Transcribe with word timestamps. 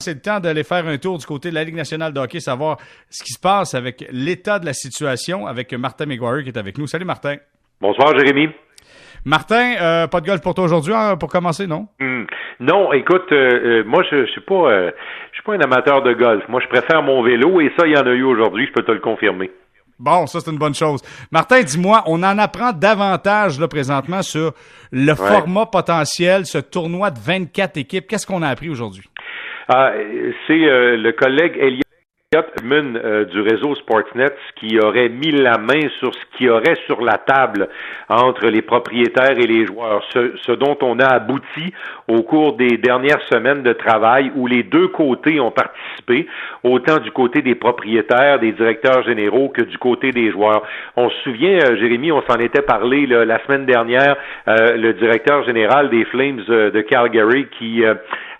c'est 0.00 0.14
le 0.14 0.20
temps 0.20 0.38
d'aller 0.38 0.62
faire 0.62 0.86
un 0.86 0.96
tour 0.96 1.18
du 1.18 1.26
côté 1.26 1.50
de 1.50 1.56
la 1.56 1.64
Ligue 1.64 1.74
nationale 1.74 2.12
de 2.12 2.20
hockey, 2.20 2.38
savoir 2.38 2.76
ce 3.10 3.24
qui 3.24 3.32
se 3.32 3.40
passe 3.40 3.74
avec 3.74 4.06
l'état 4.12 4.60
de 4.60 4.64
la 4.64 4.72
situation 4.72 5.44
avec 5.44 5.72
Martin 5.72 6.06
McGuire 6.06 6.44
qui 6.44 6.50
est 6.50 6.56
avec 6.56 6.78
nous. 6.78 6.86
Salut 6.86 7.04
Martin. 7.04 7.34
Bonsoir 7.80 8.16
Jérémy. 8.16 8.48
Martin, 9.24 9.74
euh, 9.80 10.06
pas 10.06 10.20
de 10.20 10.26
golf 10.26 10.40
pour 10.40 10.54
toi 10.54 10.66
aujourd'hui 10.66 10.94
hein, 10.94 11.16
pour 11.16 11.28
commencer, 11.28 11.66
non? 11.66 11.88
Hmm. 11.98 12.26
Non, 12.60 12.92
écoute, 12.92 13.26
euh, 13.32 13.80
euh, 13.80 13.84
moi 13.84 14.04
je, 14.08 14.24
je 14.24 14.30
suis 14.30 14.40
pas 14.40 14.70
je 14.70 15.34
suis 15.34 15.42
pas 15.42 15.54
un 15.54 15.60
amateur 15.62 16.00
de 16.02 16.12
golf. 16.12 16.44
Moi 16.48 16.60
je 16.62 16.68
préfère 16.68 17.02
mon 17.02 17.24
vélo 17.24 17.60
et 17.60 17.72
ça 17.76 17.84
il 17.84 17.94
y 17.94 17.98
en 17.98 18.06
a 18.06 18.12
eu 18.12 18.22
aujourd'hui, 18.22 18.68
je 18.68 18.72
peux 18.72 18.84
te 18.84 18.92
le 18.92 19.00
confirmer. 19.00 19.50
Bon, 19.98 20.28
ça 20.28 20.38
c'est 20.38 20.52
une 20.52 20.58
bonne 20.58 20.76
chose. 20.76 21.02
Martin, 21.32 21.60
dis-moi, 21.62 22.04
on 22.06 22.22
en 22.22 22.38
apprend 22.38 22.72
davantage 22.72 23.58
là 23.58 23.66
présentement 23.66 24.22
sur 24.22 24.52
le 24.92 25.14
format 25.16 25.66
potentiel, 25.66 26.46
ce 26.46 26.58
tournoi 26.58 27.10
de 27.10 27.18
24 27.18 27.78
équipes. 27.78 28.06
Qu'est-ce 28.06 28.28
qu'on 28.28 28.42
a 28.42 28.48
appris 28.48 28.68
aujourd'hui? 28.68 29.02
Ah, 29.70 29.92
c'est 30.46 30.66
euh, 30.66 30.96
le 30.96 31.12
collègue 31.12 31.58
Elliot 31.60 31.82
Mun 32.62 32.96
euh, 32.96 33.26
du 33.26 33.42
réseau 33.42 33.74
Sportsnet 33.74 34.34
qui 34.56 34.78
aurait 34.80 35.10
mis 35.10 35.30
la 35.30 35.58
main 35.58 35.88
sur 35.98 36.14
ce 36.14 36.20
qui 36.36 36.48
aurait 36.48 36.76
sur 36.86 37.02
la 37.02 37.18
table 37.18 37.68
entre 38.08 38.46
les 38.46 38.62
propriétaires 38.62 39.38
et 39.38 39.46
les 39.46 39.66
joueurs, 39.66 40.02
ce, 40.12 40.36
ce, 40.42 40.52
dont 40.52 40.76
on 40.80 40.98
a 41.00 41.06
abouti 41.06 41.74
au 42.06 42.22
cours 42.22 42.56
des 42.56 42.78
dernières 42.78 43.20
semaines 43.28 43.62
de 43.62 43.74
travail 43.74 44.32
où 44.36 44.46
les 44.46 44.62
deux 44.62 44.88
côtés 44.88 45.38
ont 45.38 45.50
participé, 45.50 46.26
autant 46.64 46.98
du 46.98 47.10
côté 47.10 47.42
des 47.42 47.54
propriétaires, 47.54 48.38
des 48.38 48.52
directeurs 48.52 49.02
généraux 49.04 49.50
que 49.50 49.62
du 49.62 49.76
côté 49.76 50.12
des 50.12 50.30
joueurs. 50.30 50.62
On 50.96 51.10
se 51.10 51.16
souvient, 51.24 51.58
euh, 51.58 51.76
Jérémy, 51.76 52.10
on 52.10 52.22
s'en 52.22 52.38
était 52.38 52.62
parlé 52.62 53.06
la 53.06 53.42
semaine 53.44 53.66
dernière, 53.66 54.16
le 54.46 54.92
directeur 54.92 55.44
général 55.44 55.90
des 55.90 56.06
Flames 56.06 56.42
de 56.46 56.80
Calgary 56.80 57.46
qui 57.58 57.84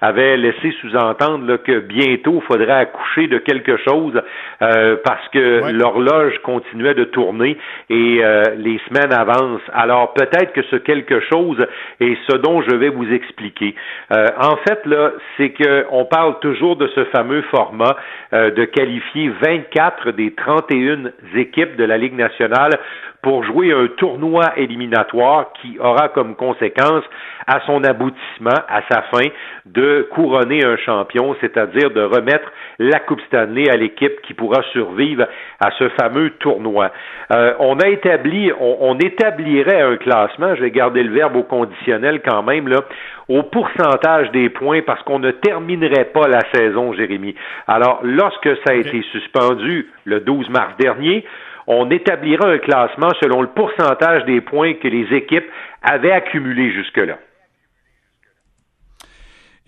avait 0.01 0.37
laissé 0.37 0.73
sous-entendre 0.81 1.57
que 1.57 1.81
bientôt 1.81 2.41
il 2.43 2.47
faudrait 2.47 2.73
accoucher 2.73 3.27
de 3.27 3.39
quelque 3.39 3.77
chose 3.79 4.21
euh, 4.63 4.97
parce 5.05 5.27
que 5.29 5.73
l'horloge 5.73 6.39
continuait 6.43 6.95
de 6.95 7.05
tourner 7.05 7.57
et 7.91 8.21
euh, 8.23 8.43
les 8.57 8.81
semaines 8.89 9.13
avancent. 9.13 9.61
Alors 9.73 10.15
peut-être 10.15 10.53
que 10.53 10.63
ce 10.71 10.77
quelque 10.77 11.21
chose 11.21 11.67
est 12.01 12.17
ce 12.29 12.37
dont 12.37 12.63
je 12.63 12.75
vais 12.75 12.91
vous 12.91 13.11
expliquer. 13.13 13.75
Euh, 14.13 14.29
en 14.41 14.57
fait, 14.57 14.85
là, 14.87 15.13
c'est 15.37 15.51
qu'on 15.51 16.05
parle 16.05 16.39
toujours 16.41 16.77
de 16.77 16.87
ce 16.95 17.05
fameux 17.07 17.43
format 17.51 17.97
de 18.33 18.65
qualifier 18.65 19.31
24 19.41 20.13
des 20.13 20.35
31 20.35 21.11
équipes 21.35 21.77
de 21.77 21.85
la 21.85 21.97
Ligue 21.97 22.15
nationale 22.15 22.79
pour 23.23 23.43
jouer 23.45 23.73
un 23.73 23.89
tournoi 23.97 24.53
éliminatoire 24.57 25.53
qui 25.61 25.79
aura 25.79 26.09
comme 26.09 26.37
conséquence 26.37 27.05
à 27.49 27.61
son 27.65 27.83
aboutissement, 27.83 28.61
à 28.69 28.83
sa 28.91 29.03
fin, 29.11 29.27
de 29.65 30.07
couronner 30.13 30.63
un 30.65 30.77
champion, 30.77 31.35
c'est-à-dire 31.41 31.91
de 31.91 32.03
remettre 32.03 32.53
la 32.79 33.01
Coupe 33.01 33.23
Stanley 33.23 33.71
à 33.71 33.77
l'équipe 33.77 34.21
qui 34.23 34.35
pourra 34.35 34.63
survivre 34.73 35.27
à 35.59 35.71
ce 35.79 35.89
fameux 36.01 36.31
tournoi. 36.41 36.93
Euh, 37.33 37.55
on 37.59 37.81
a 37.81 37.89
établi, 37.89 38.53
on, 38.61 38.99
établirait 38.99 39.81
un 39.81 39.97
classement, 39.97 40.55
je 40.57 40.61
vais 40.61 40.71
garder 40.71 41.03
le 41.03 41.15
verbe 41.15 41.37
au 41.37 41.43
conditionnel 41.43 42.21
quand 42.23 42.43
même, 42.43 42.69
là, 42.69 42.83
au 43.31 43.43
pourcentage 43.45 44.31
des 44.33 44.51
points 44.51 44.83
parce 44.83 45.03
qu'on 45.05 45.19
ne 45.19 45.31
terminerait 45.31 46.11
pas 46.13 46.29
la 46.29 46.43
saison, 46.53 46.93
Jérémy. 46.93 47.35
Alors, 47.67 48.01
lorsque 48.03 48.57
ça 48.67 48.73
a 48.73 48.75
été 48.75 49.01
suspendu 49.11 49.91
le 50.05 50.21
12 50.21 50.51
mars 50.51 50.75
dernier, 50.79 51.25
on 51.67 51.91
établira 51.91 52.47
un 52.49 52.59
classement 52.59 53.11
selon 53.23 53.41
le 53.41 53.49
pourcentage 53.49 54.25
des 54.27 54.43
points 54.43 54.75
que 54.75 54.89
les 54.89 55.17
équipes 55.17 55.47
avaient 55.83 56.13
accumulés 56.13 56.73
jusque-là. 56.73 57.19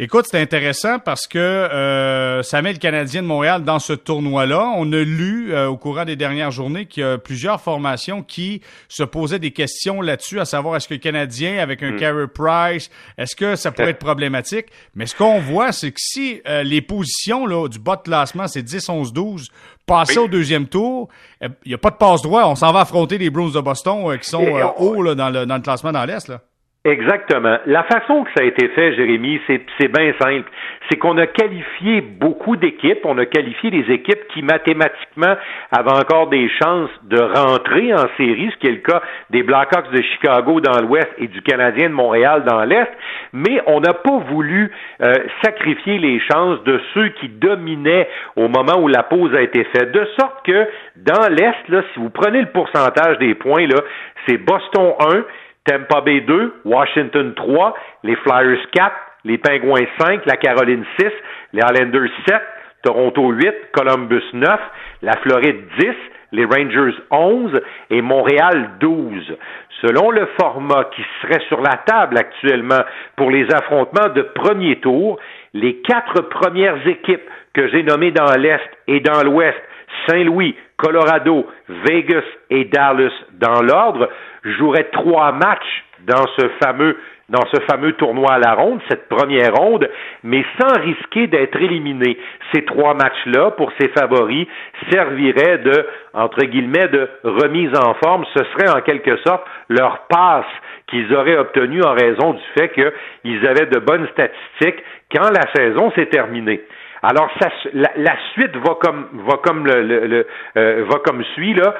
Écoute, 0.02 0.24
c'est 0.30 0.40
intéressant 0.40 0.98
parce 0.98 1.26
que 1.26 1.38
euh, 1.38 2.42
ça 2.42 2.62
met 2.62 2.72
le 2.72 2.78
Canadien 2.78 3.20
de 3.20 3.26
Montréal 3.26 3.64
dans 3.64 3.78
ce 3.78 3.92
tournoi-là. 3.92 4.72
On 4.78 4.90
a 4.94 5.02
lu 5.02 5.52
euh, 5.52 5.66
au 5.66 5.76
courant 5.76 6.06
des 6.06 6.16
dernières 6.16 6.50
journées 6.50 6.86
qu'il 6.86 7.02
y 7.02 7.06
a 7.06 7.18
plusieurs 7.18 7.60
formations 7.60 8.22
qui 8.22 8.62
se 8.88 9.02
posaient 9.02 9.38
des 9.38 9.50
questions 9.50 10.00
là-dessus, 10.00 10.40
à 10.40 10.46
savoir 10.46 10.77
est-ce 10.77 10.89
que 10.89 10.94
le 10.94 11.00
Canadien, 11.00 11.58
avec 11.58 11.83
un 11.83 11.90
mm. 11.90 11.96
Carey 11.98 12.27
Price, 12.28 12.89
est-ce 13.18 13.36
que 13.36 13.56
ça 13.56 13.72
pourrait 13.72 13.90
être 13.90 13.98
problématique? 13.98 14.68
Mais 14.94 15.05
ce 15.05 15.14
qu'on 15.14 15.39
voit, 15.39 15.70
c'est 15.70 15.90
que 15.90 16.00
si 16.00 16.40
euh, 16.48 16.62
les 16.62 16.80
positions 16.80 17.44
là, 17.44 17.68
du 17.68 17.78
bas 17.78 17.96
de 17.96 18.02
classement, 18.05 18.48
c'est 18.48 18.62
10, 18.62 18.89
11, 18.89 19.12
12, 19.12 19.50
passer 19.84 20.16
au 20.16 20.28
deuxième 20.28 20.66
tour, 20.66 21.10
il 21.42 21.48
euh, 21.48 21.50
n'y 21.66 21.74
a 21.74 21.78
pas 21.78 21.90
de 21.90 21.96
passe-droit. 21.96 22.46
On 22.46 22.55
s'en 22.55 22.72
va 22.72 22.80
affronter 22.80 23.18
les 23.18 23.28
Bruins 23.28 23.50
de 23.50 23.60
Boston 23.60 24.16
qui 24.18 24.30
sont 24.30 24.46
hauts 24.78 25.02
là, 25.02 25.14
dans, 25.14 25.28
le, 25.28 25.44
dans 25.44 25.56
le 25.56 25.62
classement 25.62 25.92
dans 25.92 26.06
l'Est. 26.06 26.27
Là. 26.28 26.40
Exactement. 26.86 27.58
La 27.67 27.83
façon 27.83 28.24
que 28.24 28.30
ça 28.35 28.42
a 28.42 28.46
été 28.46 28.67
fait, 28.68 28.95
Jérémy, 28.95 29.39
c'est 29.46 29.89
bien 29.89 30.14
simple. 30.18 30.51
C'est 30.89 30.96
qu'on 30.96 31.18
a 31.18 31.27
qualifié 31.27 32.01
beaucoup 32.01 32.57
d'équipes. 32.57 33.01
On 33.05 33.18
a 33.18 33.27
qualifié 33.27 33.70
des 33.70 33.92
équipes 33.92 34.27
qui 34.33 34.41
mathématiquement 34.41 35.36
avaient 35.77 35.98
encore 35.98 36.29
des 36.29 36.48
chances 36.48 36.89
de 37.02 37.20
rentrer 37.20 37.92
en 37.92 38.07
série, 38.17 38.51
ce 38.51 38.57
qui 38.61 38.69
est 38.69 38.73
le 38.73 38.79
cas 38.79 39.02
des 39.29 39.42
Blackhawks 39.42 39.92
de 39.92 40.01
Chicago 40.01 40.63
dans 40.63 40.80
l'Ouest 40.80 41.11
et 41.19 41.27
du 41.27 41.42
Canadien 41.42 41.90
de 41.90 41.95
Montréal 41.95 42.45
dans 42.45 42.64
l'Est. 42.64 42.90
Mais 43.35 43.61
on 43.67 43.80
n'a 43.80 43.92
pas 43.92 44.17
voulu 44.30 44.73
euh, 45.02 45.13
sacrifier 45.45 45.98
les 45.98 46.19
chances 46.33 46.64
de 46.64 46.80
ceux 46.95 47.08
qui 47.20 47.29
dominaient 47.29 48.08
au 48.36 48.48
moment 48.48 48.80
où 48.80 48.89
la 48.89 49.02
pause 49.02 49.35
a 49.35 49.42
été 49.42 49.64
faite. 49.64 49.92
De 49.92 50.07
sorte 50.19 50.46
que 50.46 50.67
dans 50.96 51.29
l'Est, 51.29 51.69
là, 51.69 51.83
si 51.92 52.01
vous 52.01 52.08
prenez 52.08 52.40
le 52.40 52.48
pourcentage 52.48 53.19
des 53.19 53.35
points, 53.35 53.67
là, 53.67 53.83
c'est 54.27 54.39
Boston 54.39 54.95
1, 54.98 55.24
Tampa 55.64 56.00
Bay 56.00 56.20
2, 56.22 56.62
Washington 56.64 57.34
3, 57.34 57.74
les 58.04 58.16
Flyers 58.16 58.66
4, 58.72 58.96
les 59.24 59.38
Penguins 59.38 59.86
5, 59.98 60.24
la 60.26 60.36
Caroline 60.36 60.84
6, 60.98 61.06
les 61.52 61.60
Islanders 61.60 62.10
7, 62.26 62.42
Toronto 62.82 63.30
8, 63.30 63.70
Columbus 63.72 64.24
9, 64.32 64.60
la 65.02 65.12
Floride 65.22 65.62
10, 65.78 65.88
les 66.32 66.44
Rangers 66.44 66.96
11 67.10 67.60
et 67.90 68.00
Montréal 68.00 68.70
12. 68.80 69.36
Selon 69.82 70.10
le 70.10 70.26
format 70.40 70.84
qui 70.94 71.02
serait 71.20 71.42
sur 71.48 71.60
la 71.60 71.77
table 71.84 72.16
actuellement 72.18 72.82
pour 73.16 73.30
les 73.30 73.46
affrontements 73.52 74.08
de 74.14 74.22
premier 74.22 74.77
tour, 74.80 75.18
les 75.52 75.77
quatre 75.82 76.22
premières 76.28 76.86
équipes 76.86 77.28
que 77.52 77.68
j'ai 77.68 77.82
nommées 77.82 78.12
dans 78.12 78.32
l'Est 78.36 78.60
et 78.86 79.00
dans 79.00 79.22
l'Ouest, 79.22 79.58
Saint-Louis, 80.06 80.54
Colorado, 80.80 81.46
Vegas 81.68 82.24
et 82.51 82.64
Dallas 82.64 83.13
dans 83.33 83.63
l'ordre, 83.63 84.08
jouerait 84.45 84.89
trois 84.92 85.33
matchs 85.33 85.85
dans 86.07 86.27
ce 86.39 86.48
fameux 86.63 86.96
dans 87.30 87.46
ce 87.55 87.61
fameux 87.70 87.92
tournoi 87.92 88.33
à 88.33 88.39
la 88.39 88.55
ronde, 88.55 88.80
cette 88.89 89.08
première 89.08 89.55
ronde, 89.55 89.89
mais 90.24 90.45
sans 90.61 90.80
risquer 90.80 91.29
d'être 91.29 91.57
éliminé. 91.57 92.19
Ces 92.52 92.64
trois 92.64 92.95
matchs-là, 92.95 93.52
pour 93.52 93.70
ces 93.80 93.89
favoris, 93.89 94.48
serviraient 94.90 95.58
de, 95.58 95.86
entre 96.13 96.45
guillemets, 96.45 96.89
de 96.89 97.08
remise 97.23 97.70
en 97.79 97.95
forme. 98.05 98.24
Ce 98.36 98.45
serait 98.45 98.77
en 98.77 98.80
quelque 98.80 99.17
sorte 99.19 99.45
leur 99.69 100.07
passe 100.08 100.45
qu'ils 100.89 101.14
auraient 101.14 101.36
obtenue 101.36 101.83
en 101.83 101.92
raison 101.92 102.33
du 102.33 102.42
fait 102.58 102.70
qu'ils 102.70 103.46
avaient 103.46 103.67
de 103.67 103.79
bonnes 103.79 104.08
statistiques 104.08 104.83
quand 105.14 105.30
la 105.30 105.52
saison 105.55 105.92
s'est 105.92 106.07
terminée. 106.07 106.63
Alors, 107.02 107.30
ça, 107.40 107.48
la, 107.72 108.16
suite 108.33 108.56
va 108.56 108.74
comme 108.80 109.06
va 109.27 109.36
comme 109.42 109.66
le, 109.66 110.06
le, 110.06 110.27
euh, 110.56 110.84
va 110.88 110.98
comme 111.05 111.24
suit 111.34 111.55
là. 111.55 111.74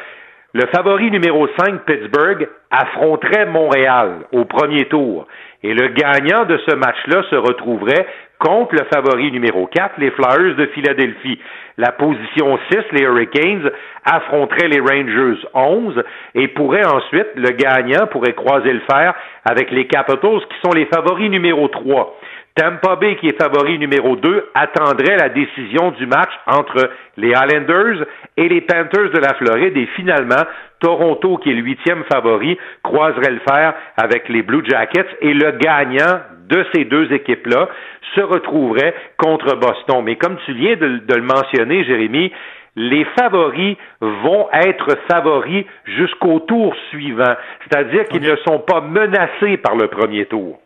Le 0.53 0.67
favori 0.75 1.13
numéro 1.13 1.47
5, 1.61 1.85
Pittsburgh, 1.85 2.49
affronterait 2.73 3.47
Montréal 3.47 4.27
au 4.33 4.45
premier 4.45 4.87
tour. 4.87 5.29
Et 5.63 5.75
le 5.75 5.89
gagnant 5.89 6.45
de 6.45 6.59
ce 6.69 6.75
match-là 6.75 7.23
se 7.31 7.37
retrouverait 7.37 8.07
contre 8.41 8.75
le 8.75 8.85
favori 8.93 9.31
numéro 9.31 9.69
4, 9.69 9.99
les 9.99 10.11
Flyers 10.11 10.57
de 10.57 10.67
Philadelphie. 10.75 11.39
La 11.77 11.93
position 11.93 12.59
6, 12.73 12.79
les 12.93 13.03
Hurricanes, 13.03 13.71
affronteraient 14.05 14.69
les 14.69 14.81
Rangers 14.81 15.41
11 15.55 16.03
et 16.35 16.49
pourrait 16.49 16.87
ensuite, 16.87 17.29
le 17.37 17.51
gagnant 17.51 18.07
pourrait 18.09 18.33
croiser 18.33 18.73
le 18.73 18.83
fer 18.91 19.15
avec 19.45 19.71
les 19.71 19.87
Capitals 19.87 20.41
qui 20.49 20.57
sont 20.65 20.73
les 20.75 20.87
favoris 20.87 21.31
numéro 21.31 21.69
3. 21.69 22.19
Tampa 22.57 22.97
Bay, 22.97 23.17
qui 23.17 23.29
est 23.29 23.41
favori 23.41 23.79
numéro 23.79 24.17
2, 24.17 24.51
attendrait 24.55 25.17
la 25.17 25.29
décision 25.29 25.93
du 25.93 26.07
match 26.07 26.31
entre 26.47 26.91
les 27.17 27.29
Islanders 27.29 28.07
et 28.37 28.49
les 28.49 28.61
Panthers 28.61 29.11
de 29.11 29.19
la 29.19 29.35
Floride. 29.35 29.77
Et 29.77 29.87
finalement, 29.97 30.43
Toronto, 30.81 31.37
qui 31.39 31.51
est 31.51 31.55
le 31.55 31.63
huitième 31.63 32.05
favori, 32.05 32.59
croiserait 32.83 33.31
le 33.31 33.41
fer 33.49 33.75
avec 33.97 34.29
les 34.29 34.43
Blue 34.43 34.65
Jackets. 34.69 35.07
Et 35.21 35.33
le 35.33 35.53
gagnant 35.53 36.21
de 36.49 36.67
ces 36.75 36.85
deux 36.85 37.13
équipes-là 37.13 37.69
se 38.15 38.21
retrouverait 38.21 38.95
contre 39.17 39.57
Boston. 39.57 40.03
Mais 40.05 40.17
comme 40.17 40.37
tu 40.45 40.53
viens 40.53 40.77
de, 40.77 41.15
le 41.15 41.23
mentionner, 41.23 41.85
Jérémy, 41.85 42.33
les 42.77 43.05
favoris 43.19 43.77
vont 44.01 44.49
être 44.53 44.99
favoris 45.11 45.65
jusqu'au 45.85 46.41
tour 46.41 46.75
suivant, 46.91 47.35
c'est-à-dire 47.63 48.07
qu'ils 48.07 48.23
ne 48.23 48.37
sont 48.47 48.61
pas 48.61 48.81
menacés 48.81 49.57
par 49.59 49.77
le 49.77 49.89
premier 49.89 50.27
tour. 50.27 50.61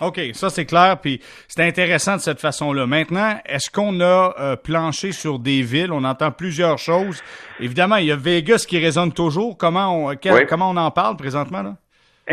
OK, 0.00 0.20
ça 0.32 0.48
c'est 0.50 0.64
clair, 0.64 0.98
puis 1.00 1.20
c'est 1.46 1.62
intéressant 1.62 2.16
de 2.16 2.20
cette 2.20 2.40
façon-là. 2.40 2.86
Maintenant, 2.86 3.38
est-ce 3.44 3.70
qu'on 3.70 4.00
a 4.00 4.34
euh, 4.38 4.56
planché 4.56 5.12
sur 5.12 5.38
des 5.38 5.62
villes? 5.62 5.92
On 5.92 6.04
entend 6.04 6.30
plusieurs 6.30 6.78
choses. 6.78 7.22
Évidemment, 7.58 7.96
il 7.96 8.06
y 8.06 8.12
a 8.12 8.16
Vegas 8.16 8.64
qui 8.66 8.78
résonne 8.78 9.12
toujours. 9.12 9.56
Comment 9.58 10.06
on, 10.06 10.16
comment 10.48 10.70
on 10.70 10.76
en 10.76 10.90
parle 10.90 11.16
présentement? 11.16 11.62
Là? 11.62 11.76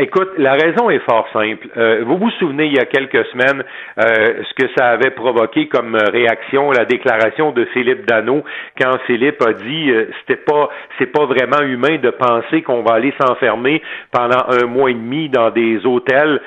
Écoute, 0.00 0.30
la 0.38 0.52
raison 0.52 0.90
est 0.90 1.00
fort 1.00 1.26
simple. 1.32 1.66
Euh, 1.76 2.04
vous 2.06 2.18
vous 2.18 2.30
souvenez, 2.38 2.66
il 2.66 2.74
y 2.74 2.78
a 2.78 2.84
quelques 2.84 3.26
semaines, 3.32 3.64
euh, 3.98 4.44
ce 4.48 4.54
que 4.54 4.70
ça 4.76 4.90
avait 4.90 5.10
provoqué 5.10 5.66
comme 5.66 5.96
réaction, 5.96 6.70
la 6.70 6.84
déclaration 6.84 7.50
de 7.50 7.64
Philippe 7.72 8.06
Dano, 8.06 8.44
quand 8.80 8.96
Philippe 9.08 9.42
a 9.44 9.54
dit 9.54 9.90
euh, 9.90 10.06
c'était 10.20 10.40
pas 10.40 10.68
c'est 10.98 11.06
pas 11.06 11.26
vraiment 11.26 11.62
humain 11.62 11.98
de 12.00 12.10
penser 12.10 12.62
qu'on 12.62 12.82
va 12.82 12.94
aller 12.94 13.12
s'enfermer 13.20 13.82
pendant 14.12 14.44
un 14.48 14.66
mois 14.66 14.88
et 14.92 14.94
demi 14.94 15.30
dans 15.30 15.50
des 15.50 15.84
hôtels 15.84 16.40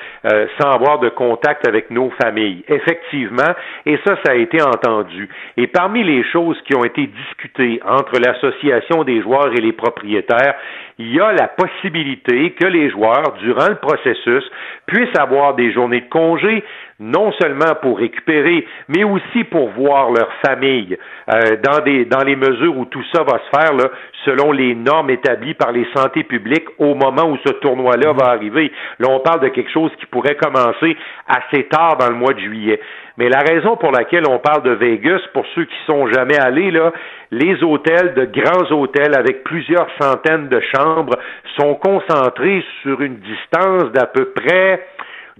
sans 0.58 0.70
avoir 0.70 0.98
de 1.00 1.10
contact 1.10 1.66
avec 1.68 1.90
nos 1.90 2.10
familles. 2.22 2.64
Effectivement, 2.68 3.52
et 3.84 3.98
ça, 4.06 4.16
ça 4.24 4.32
a 4.32 4.34
été 4.34 4.62
entendu. 4.62 5.28
Et 5.56 5.66
parmi 5.66 6.04
les 6.04 6.24
choses 6.24 6.60
qui 6.62 6.74
ont 6.74 6.84
été 6.84 7.06
discutées 7.06 7.80
entre 7.86 8.18
l'association 8.18 9.04
des 9.04 9.20
joueurs 9.20 9.52
et 9.52 9.60
les 9.60 9.72
propriétaires, 9.72 10.54
il 10.98 11.14
y 11.14 11.20
a 11.20 11.32
la 11.32 11.48
possibilité 11.48 12.52
que 12.52 12.66
les 12.66 12.90
joueurs, 12.90 13.34
durant 13.40 13.68
le 13.68 13.76
processus, 13.76 14.44
puissent 14.86 15.18
avoir 15.18 15.54
des 15.54 15.72
journées 15.72 16.02
de 16.02 16.08
congé, 16.08 16.62
non 17.00 17.32
seulement 17.40 17.74
pour 17.80 17.98
récupérer, 17.98 18.66
mais 18.88 19.04
aussi 19.04 19.44
pour 19.44 19.70
voir 19.70 20.10
leur 20.10 20.30
famille 20.44 20.96
euh, 21.28 21.56
dans, 21.62 21.80
des, 21.80 22.04
dans 22.04 22.22
les 22.22 22.36
mesures 22.36 22.76
où 22.76 22.84
tout 22.84 23.02
ça 23.12 23.22
va 23.22 23.38
se 23.38 23.58
faire 23.58 23.74
là, 23.74 23.90
selon 24.24 24.52
les 24.52 24.74
normes 24.74 25.10
établies 25.10 25.54
par 25.54 25.72
les 25.72 25.86
santé 25.96 26.22
publiques 26.22 26.68
au 26.78 26.94
moment 26.94 27.24
où 27.24 27.36
ce 27.44 27.52
tournoi-là 27.54 28.12
va 28.12 28.26
arriver. 28.30 28.70
Là, 28.98 29.08
on 29.10 29.20
parle 29.20 29.40
de 29.40 29.48
quelque 29.48 29.70
chose 29.70 29.90
qui 29.98 30.06
pourrait 30.06 30.36
commencer 30.36 30.96
assez 31.26 31.64
tard 31.64 31.96
dans 31.96 32.08
le 32.08 32.16
mois 32.16 32.34
de 32.34 32.40
juillet. 32.40 32.80
Mais 33.18 33.28
la 33.28 33.40
raison 33.40 33.76
pour 33.76 33.92
laquelle 33.92 34.26
on 34.28 34.38
parle 34.38 34.62
de 34.62 34.70
Vegas, 34.70 35.20
pour 35.32 35.44
ceux 35.54 35.64
qui 35.64 35.76
sont 35.86 36.06
jamais 36.08 36.38
allés, 36.38 36.70
là, 36.70 36.92
les 37.30 37.62
hôtels, 37.62 38.14
de 38.14 38.24
grands 38.24 38.70
hôtels 38.72 39.14
avec 39.16 39.44
plusieurs 39.44 39.88
centaines 40.00 40.48
de 40.48 40.60
chambres, 40.74 41.16
sont 41.58 41.74
concentrés 41.74 42.64
sur 42.82 43.00
une 43.00 43.16
distance 43.16 43.92
d'à 43.92 44.06
peu 44.06 44.26
près 44.30 44.86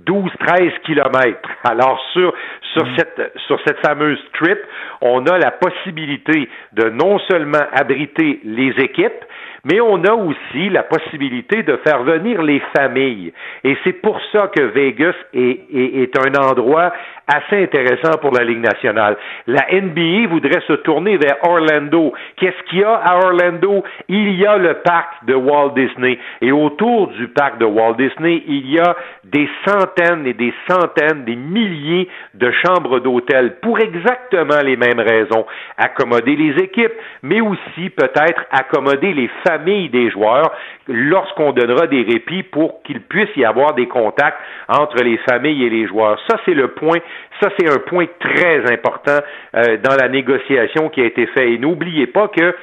12-13 0.06 0.80
kilomètres. 0.84 1.48
Alors 1.64 2.00
sur 2.12 2.32
sur 2.74 2.84
mm. 2.84 2.96
cette 2.96 3.32
sur 3.46 3.60
cette 3.66 3.78
fameuse 3.86 4.20
trip, 4.34 4.58
on 5.00 5.26
a 5.26 5.38
la 5.38 5.50
possibilité 5.50 6.48
de 6.72 6.90
non 6.90 7.18
seulement 7.30 7.64
abriter 7.72 8.40
les 8.44 8.70
équipes, 8.78 9.25
mais 9.64 9.80
on 9.80 10.02
a 10.04 10.12
aussi 10.12 10.70
la 10.70 10.82
possibilité 10.82 11.62
de 11.62 11.76
faire 11.86 12.02
venir 12.02 12.42
les 12.42 12.62
familles. 12.76 13.32
Et 13.64 13.76
c'est 13.84 13.92
pour 13.92 14.20
ça 14.32 14.48
que 14.48 14.62
Vegas 14.62 15.14
est, 15.34 15.60
est, 15.72 16.02
est, 16.02 16.18
un 16.18 16.34
endroit 16.34 16.92
assez 17.26 17.62
intéressant 17.62 18.19
pour 18.20 18.32
la 18.32 18.44
Ligue 18.44 18.64
nationale. 18.64 19.16
La 19.46 19.66
NBA 19.72 20.28
voudrait 20.28 20.62
se 20.66 20.74
tourner 20.74 21.16
vers 21.16 21.36
Orlando. 21.42 22.12
Qu'est-ce 22.36 22.62
qu'il 22.69 22.80
y 22.80 22.84
a 22.84 22.94
à 22.94 23.16
Orlando? 23.16 23.84
Il 24.08 24.34
y 24.34 24.46
a 24.46 24.56
le 24.58 24.74
parc 24.74 25.24
de 25.26 25.34
Walt 25.34 25.70
Disney. 25.70 26.19
Et 26.40 26.52
autour 26.52 27.08
du 27.08 27.28
parc 27.28 27.58
de 27.58 27.64
Walt 27.64 27.94
Disney, 27.94 28.42
il 28.46 28.70
y 28.70 28.78
a 28.78 28.96
des 29.24 29.48
centaines 29.66 30.26
et 30.26 30.34
des 30.34 30.52
centaines, 30.69 31.24
des 31.24 31.36
milliers 31.36 32.08
de 32.34 32.50
chambres 32.64 33.00
d'hôtel 33.00 33.56
pour 33.62 33.78
exactement 33.78 34.60
les 34.64 34.76
mêmes 34.76 35.00
raisons. 35.00 35.46
Accommoder 35.78 36.36
les 36.36 36.62
équipes, 36.62 36.92
mais 37.22 37.40
aussi 37.40 37.90
peut-être 37.90 38.44
accommoder 38.50 39.14
les 39.14 39.28
familles 39.46 39.52
famille 39.62 39.88
des 39.88 40.10
joueurs 40.10 40.52
lorsqu'on 40.88 41.52
donnera 41.52 41.87
des 41.87 42.02
répits 42.02 42.43
pour 42.43 42.82
qu'il 42.82 43.00
puisse 43.00 43.34
y 43.37 43.44
avoir 43.44 43.75
des 43.75 43.87
contacts 43.87 44.38
entre 44.69 45.02
les 45.02 45.19
familles 45.19 45.64
et 45.64 45.70
les 45.70 45.87
joueurs. 45.87 46.19
Ça, 46.29 46.38
c'est 46.44 46.55
le 46.55 46.69
point, 46.69 46.99
ça, 47.40 47.50
c'est 47.58 47.69
un 47.69 47.79
point 47.79 48.06
très 48.20 48.73
important 48.73 49.19
euh, 49.55 49.76
dans 49.79 49.96
la 50.00 50.08
négociation 50.08 50.88
qui 50.88 51.00
a 51.00 51.05
été 51.05 51.26
faite. 51.26 51.49
Et 51.49 51.58
n'oubliez 51.58 52.06
pas 52.06 52.29
que 52.29 52.55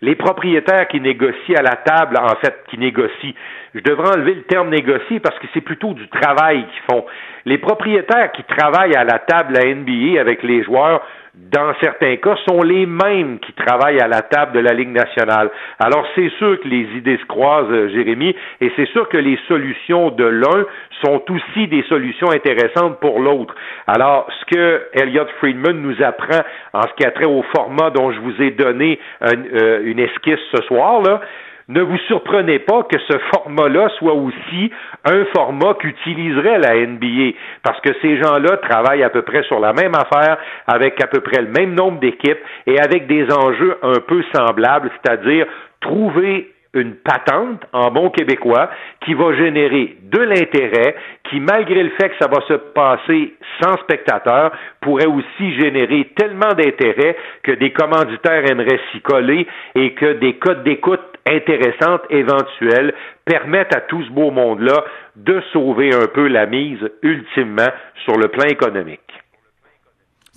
les 0.00 0.14
propriétaires 0.14 0.86
qui 0.88 1.00
négocient 1.00 1.56
à 1.56 1.62
la 1.62 1.76
table, 1.76 2.16
en 2.18 2.36
fait, 2.36 2.54
qui 2.68 2.78
négocient, 2.78 3.32
je 3.74 3.80
devrais 3.80 4.16
enlever 4.16 4.34
le 4.34 4.42
terme 4.42 4.70
négocier 4.70 5.20
parce 5.20 5.38
que 5.38 5.46
c'est 5.52 5.60
plutôt 5.60 5.92
du 5.92 6.08
travail 6.08 6.64
qu'ils 6.66 6.94
font. 6.94 7.04
Les 7.44 7.58
propriétaires 7.58 8.32
qui 8.32 8.44
travaillent 8.44 8.94
à 8.94 9.04
la 9.04 9.18
table 9.18 9.56
à 9.56 9.64
NBA 9.64 10.20
avec 10.20 10.42
les 10.42 10.62
joueurs 10.62 11.02
dans 11.50 11.72
certains 11.80 12.16
cas, 12.16 12.36
sont 12.48 12.62
les 12.62 12.86
mêmes 12.86 13.38
qui 13.38 13.52
travaillent 13.52 14.00
à 14.00 14.08
la 14.08 14.22
table 14.22 14.52
de 14.52 14.60
la 14.60 14.74
Ligue 14.74 14.90
nationale. 14.90 15.50
Alors, 15.78 16.06
c'est 16.14 16.30
sûr 16.38 16.60
que 16.60 16.68
les 16.68 16.86
idées 16.96 17.16
se 17.16 17.24
croisent, 17.26 17.70
euh, 17.70 17.88
Jérémy, 17.88 18.34
et 18.60 18.72
c'est 18.76 18.88
sûr 18.88 19.08
que 19.08 19.16
les 19.16 19.38
solutions 19.48 20.10
de 20.10 20.24
l'un 20.24 20.66
sont 21.02 21.22
aussi 21.30 21.68
des 21.68 21.82
solutions 21.88 22.30
intéressantes 22.30 22.98
pour 23.00 23.20
l'autre. 23.20 23.54
Alors, 23.86 24.26
ce 24.40 24.54
que 24.54 24.82
Elliot 24.92 25.26
Friedman 25.38 25.80
nous 25.80 26.02
apprend 26.02 26.40
en 26.72 26.82
ce 26.82 26.94
qui 26.94 27.04
a 27.06 27.10
trait 27.12 27.26
au 27.26 27.42
format 27.54 27.90
dont 27.90 28.10
je 28.12 28.20
vous 28.20 28.42
ai 28.42 28.50
donné 28.50 28.98
euh, 29.22 29.80
une 29.84 30.00
esquisse 30.00 30.40
ce 30.52 30.62
soir, 30.64 31.02
là, 31.02 31.20
ne 31.68 31.82
vous 31.82 31.98
surprenez 32.08 32.60
pas 32.60 32.82
que 32.84 32.98
ce 32.98 33.18
format-là 33.34 33.90
soit 33.98 34.14
aussi 34.14 34.70
un 35.04 35.24
format 35.36 35.74
qu'utiliserait 35.74 36.58
la 36.58 36.74
NBA, 36.86 37.36
parce 37.62 37.80
que 37.80 37.90
ces 38.00 38.16
gens-là 38.16 38.56
travaillent 38.58 39.02
à 39.02 39.10
peu 39.10 39.22
près 39.22 39.42
sur 39.44 39.60
la 39.60 39.72
même 39.74 39.94
affaire, 39.94 40.38
avec 40.66 41.02
à 41.02 41.06
peu 41.06 41.20
près 41.20 41.42
le 41.42 41.48
même 41.48 41.74
nombre 41.74 42.00
d'équipes 42.00 42.38
et 42.66 42.80
avec 42.80 43.06
des 43.06 43.30
enjeux 43.32 43.76
un 43.82 44.00
peu 44.06 44.22
semblables, 44.34 44.90
c'est-à-dire 45.02 45.46
trouver 45.80 46.52
une 46.74 46.94
patente 46.96 47.64
en 47.72 47.90
bon 47.90 48.10
québécois 48.10 48.70
qui 49.04 49.14
va 49.14 49.34
générer 49.34 49.96
de 50.02 50.18
l'intérêt, 50.18 50.94
qui, 51.30 51.40
malgré 51.40 51.82
le 51.82 51.90
fait 51.90 52.10
que 52.10 52.16
ça 52.20 52.28
va 52.28 52.40
se 52.46 52.54
passer 52.54 53.34
sans 53.62 53.76
spectateurs, 53.78 54.52
pourrait 54.80 55.06
aussi 55.06 55.54
générer 55.58 56.10
tellement 56.16 56.54
d'intérêt 56.54 57.16
que 57.42 57.52
des 57.52 57.72
commanditaires 57.72 58.50
aimeraient 58.50 58.80
s'y 58.92 59.00
coller 59.00 59.46
et 59.74 59.94
que 59.94 60.14
des 60.14 60.34
codes 60.34 60.62
d'écoute 60.62 61.00
intéressantes 61.26 62.02
éventuelles 62.10 62.94
permettent 63.24 63.74
à 63.74 63.80
tout 63.82 64.02
ce 64.02 64.10
beau 64.10 64.30
monde-là 64.30 64.84
de 65.16 65.40
sauver 65.52 65.94
un 65.94 66.06
peu 66.06 66.28
la 66.28 66.46
mise 66.46 66.80
ultimement 67.02 67.68
sur 68.04 68.16
le 68.16 68.28
plan 68.28 68.46
économique. 68.46 69.00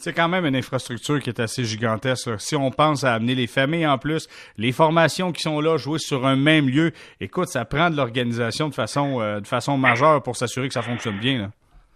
C'est 0.01 0.13
quand 0.13 0.27
même 0.27 0.48
une 0.48 0.56
infrastructure 0.56 1.19
qui 1.19 1.30
est 1.30 1.39
assez 1.39 1.63
gigantesque. 1.63 2.27
Si 2.39 2.56
on 2.56 2.71
pense 2.71 3.03
à 3.03 3.13
amener 3.13 3.36
les 3.36 3.45
familles 3.45 3.86
en 3.86 4.00
plus, 4.00 4.27
les 4.57 4.71
formations 4.71 5.31
qui 5.31 5.44
sont 5.44 5.62
là, 5.62 5.77
jouer 5.77 6.00
sur 6.00 6.25
un 6.25 6.36
même 6.36 6.68
lieu, 6.68 6.92
écoute, 7.19 7.50
ça 7.50 7.65
prend 7.65 7.92
de 7.92 7.98
l'organisation 7.98 8.68
de 8.68 8.74
façon 8.74 9.21
euh, 9.21 9.42
de 9.42 9.48
façon 9.48 9.77
majeure 9.77 10.24
pour 10.24 10.36
s'assurer 10.36 10.69
que 10.69 10.74
ça 10.74 10.81
fonctionne 10.81 11.19
bien. 11.19 11.38
Là. 11.38 11.51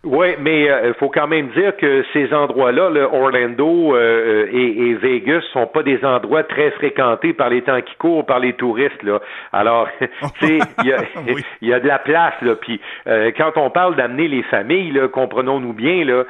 Oui, 0.05 0.35
mais 0.39 0.65
il 0.65 0.69
euh, 0.69 0.93
faut 0.93 1.09
quand 1.09 1.25
même 1.25 1.47
dire 1.49 1.75
que 1.77 2.05
ces 2.13 2.31
endroits-là, 2.31 2.91
le 2.91 3.05
Orlando 3.05 3.95
euh, 3.95 4.45
et, 4.51 4.89
et, 4.89 4.93
Vegas, 4.93 5.41
sont 5.51 5.65
pas 5.65 5.81
des 5.81 6.05
endroits 6.05 6.43
très 6.43 6.69
fréquentés 6.71 7.33
par 7.33 7.49
les 7.49 7.63
temps 7.63 7.81
qui 7.81 7.95
courent, 7.95 8.23
par 8.23 8.39
les 8.39 8.53
touristes. 8.53 9.01
Là. 9.01 9.19
Alors, 9.51 9.89
tu 9.99 10.07
sais, 10.45 10.59
il 10.83 10.89
y 10.89 10.93
a, 10.93 10.97
y 11.63 11.73
a 11.73 11.79
de 11.79 11.87
la 11.87 11.97
place. 11.97 12.35
Là. 12.43 12.53
Puis, 12.53 12.79
euh, 13.07 13.31
quand 13.35 13.53
on 13.55 13.71
parle 13.71 13.95
d'amener 13.95 14.27
les 14.27 14.43
familles, 14.43 15.01
comprenons-nous 15.11 15.73
bien, 15.73 16.05
là, 16.05 16.23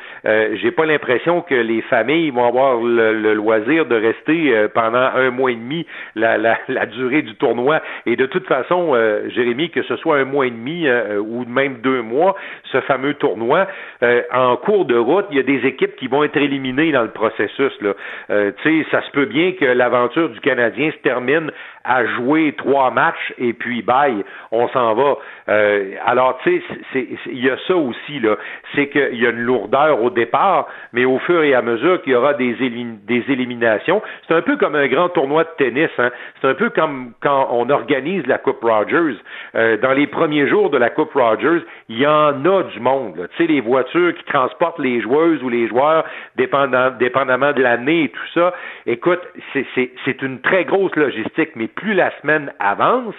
j'ai 0.53 0.71
pas 0.71 0.85
l'impression 0.85 1.41
que 1.41 1.55
les 1.55 1.81
familles 1.81 2.29
vont 2.29 2.47
avoir 2.47 2.77
le, 2.77 3.33
loisir 3.33 3.85
de 3.85 3.95
rester 3.95 4.67
pendant 4.73 5.09
un 5.15 5.31
mois 5.31 5.51
et 5.51 5.55
demi 5.55 5.85
la, 6.15 6.37
la, 6.37 6.57
la, 6.69 6.85
durée 6.85 7.23
du 7.23 7.35
tournoi. 7.35 7.81
Et 8.05 8.15
de 8.15 8.25
toute 8.25 8.47
façon, 8.47 8.95
Jérémy, 9.27 9.69
que 9.69 9.83
ce 9.83 9.97
soit 9.97 10.17
un 10.17 10.25
mois 10.25 10.47
et 10.47 10.51
demi 10.51 10.87
ou 11.19 11.43
même 11.45 11.79
deux 11.81 12.01
mois, 12.01 12.35
ce 12.71 12.79
fameux 12.81 13.15
tournoi 13.15 13.64
euh, 14.03 14.21
en 14.33 14.55
cours 14.57 14.85
de 14.85 14.97
route, 14.97 15.25
il 15.31 15.37
y 15.37 15.39
a 15.39 15.43
des 15.43 15.65
équipes 15.65 15.95
qui 15.95 16.07
vont 16.07 16.23
être 16.23 16.37
éliminées 16.37 16.91
dans 16.91 17.03
le 17.03 17.11
processus. 17.11 17.73
Là. 17.81 17.93
Euh, 18.29 18.51
ça 18.91 19.01
se 19.01 19.11
peut 19.11 19.25
bien 19.25 19.53
que 19.53 19.65
l'aventure 19.65 20.29
du 20.29 20.39
Canadien 20.39 20.91
se 20.91 20.97
termine 20.97 21.51
à 21.85 22.05
jouer 22.05 22.53
trois 22.57 22.91
matchs 22.91 23.33
et 23.37 23.53
puis 23.53 23.81
bye, 23.81 24.23
on 24.51 24.67
s'en 24.69 24.93
va. 24.95 25.17
Euh, 25.49 25.91
alors, 26.05 26.39
tu 26.43 26.61
sais, 26.91 27.07
il 27.27 27.45
y 27.45 27.49
a 27.49 27.57
ça 27.67 27.75
aussi, 27.75 28.19
là. 28.19 28.35
C'est 28.73 28.87
qu'il 28.87 29.21
y 29.21 29.25
a 29.25 29.29
une 29.29 29.41
lourdeur 29.41 30.01
au 30.01 30.09
départ, 30.09 30.67
mais 30.93 31.05
au 31.05 31.19
fur 31.19 31.43
et 31.43 31.53
à 31.53 31.61
mesure 31.61 32.01
qu'il 32.01 32.13
y 32.13 32.15
aura 32.15 32.33
des, 32.33 32.55
éliminations, 32.59 34.01
c'est 34.27 34.33
un 34.33 34.41
peu 34.41 34.57
comme 34.57 34.75
un 34.75 34.87
grand 34.87 35.09
tournoi 35.09 35.43
de 35.43 35.49
tennis. 35.57 35.91
Hein? 35.99 36.09
C'est 36.41 36.47
un 36.47 36.55
peu 36.55 36.69
comme 36.71 37.13
quand 37.21 37.49
on 37.51 37.69
organise 37.69 38.25
la 38.25 38.39
Coupe 38.39 38.63
Rogers. 38.63 39.17
Euh, 39.55 39.77
dans 39.77 39.93
les 39.93 40.07
premiers 40.07 40.47
jours 40.47 40.71
de 40.71 40.77
la 40.77 40.89
Coupe 40.89 41.13
Rogers, 41.13 41.61
il 41.89 41.99
y 41.99 42.07
en 42.07 42.43
a 42.45 42.63
du 42.63 42.79
monde. 42.79 43.27
Tu 43.37 43.45
sais, 43.45 43.54
les 43.55 43.61
voitures 43.61 44.13
qui 44.13 44.23
transportent 44.25 44.79
les 44.79 45.01
joueuses 45.01 45.41
ou 45.41 45.49
les 45.49 45.67
joueurs, 45.67 46.03
dépendamment 46.35 47.53
de 47.53 47.61
l'année 47.61 48.03
et 48.03 48.09
tout 48.09 48.27
ça. 48.33 48.53
Écoute, 48.85 49.21
c'est 49.53 50.21
une 50.21 50.41
très 50.41 50.65
grosse 50.65 50.95
logistique, 50.95 51.51
mais 51.55 51.67
plus 51.67 51.93
la 51.93 52.11
semaine 52.19 52.51
avance 52.59 53.15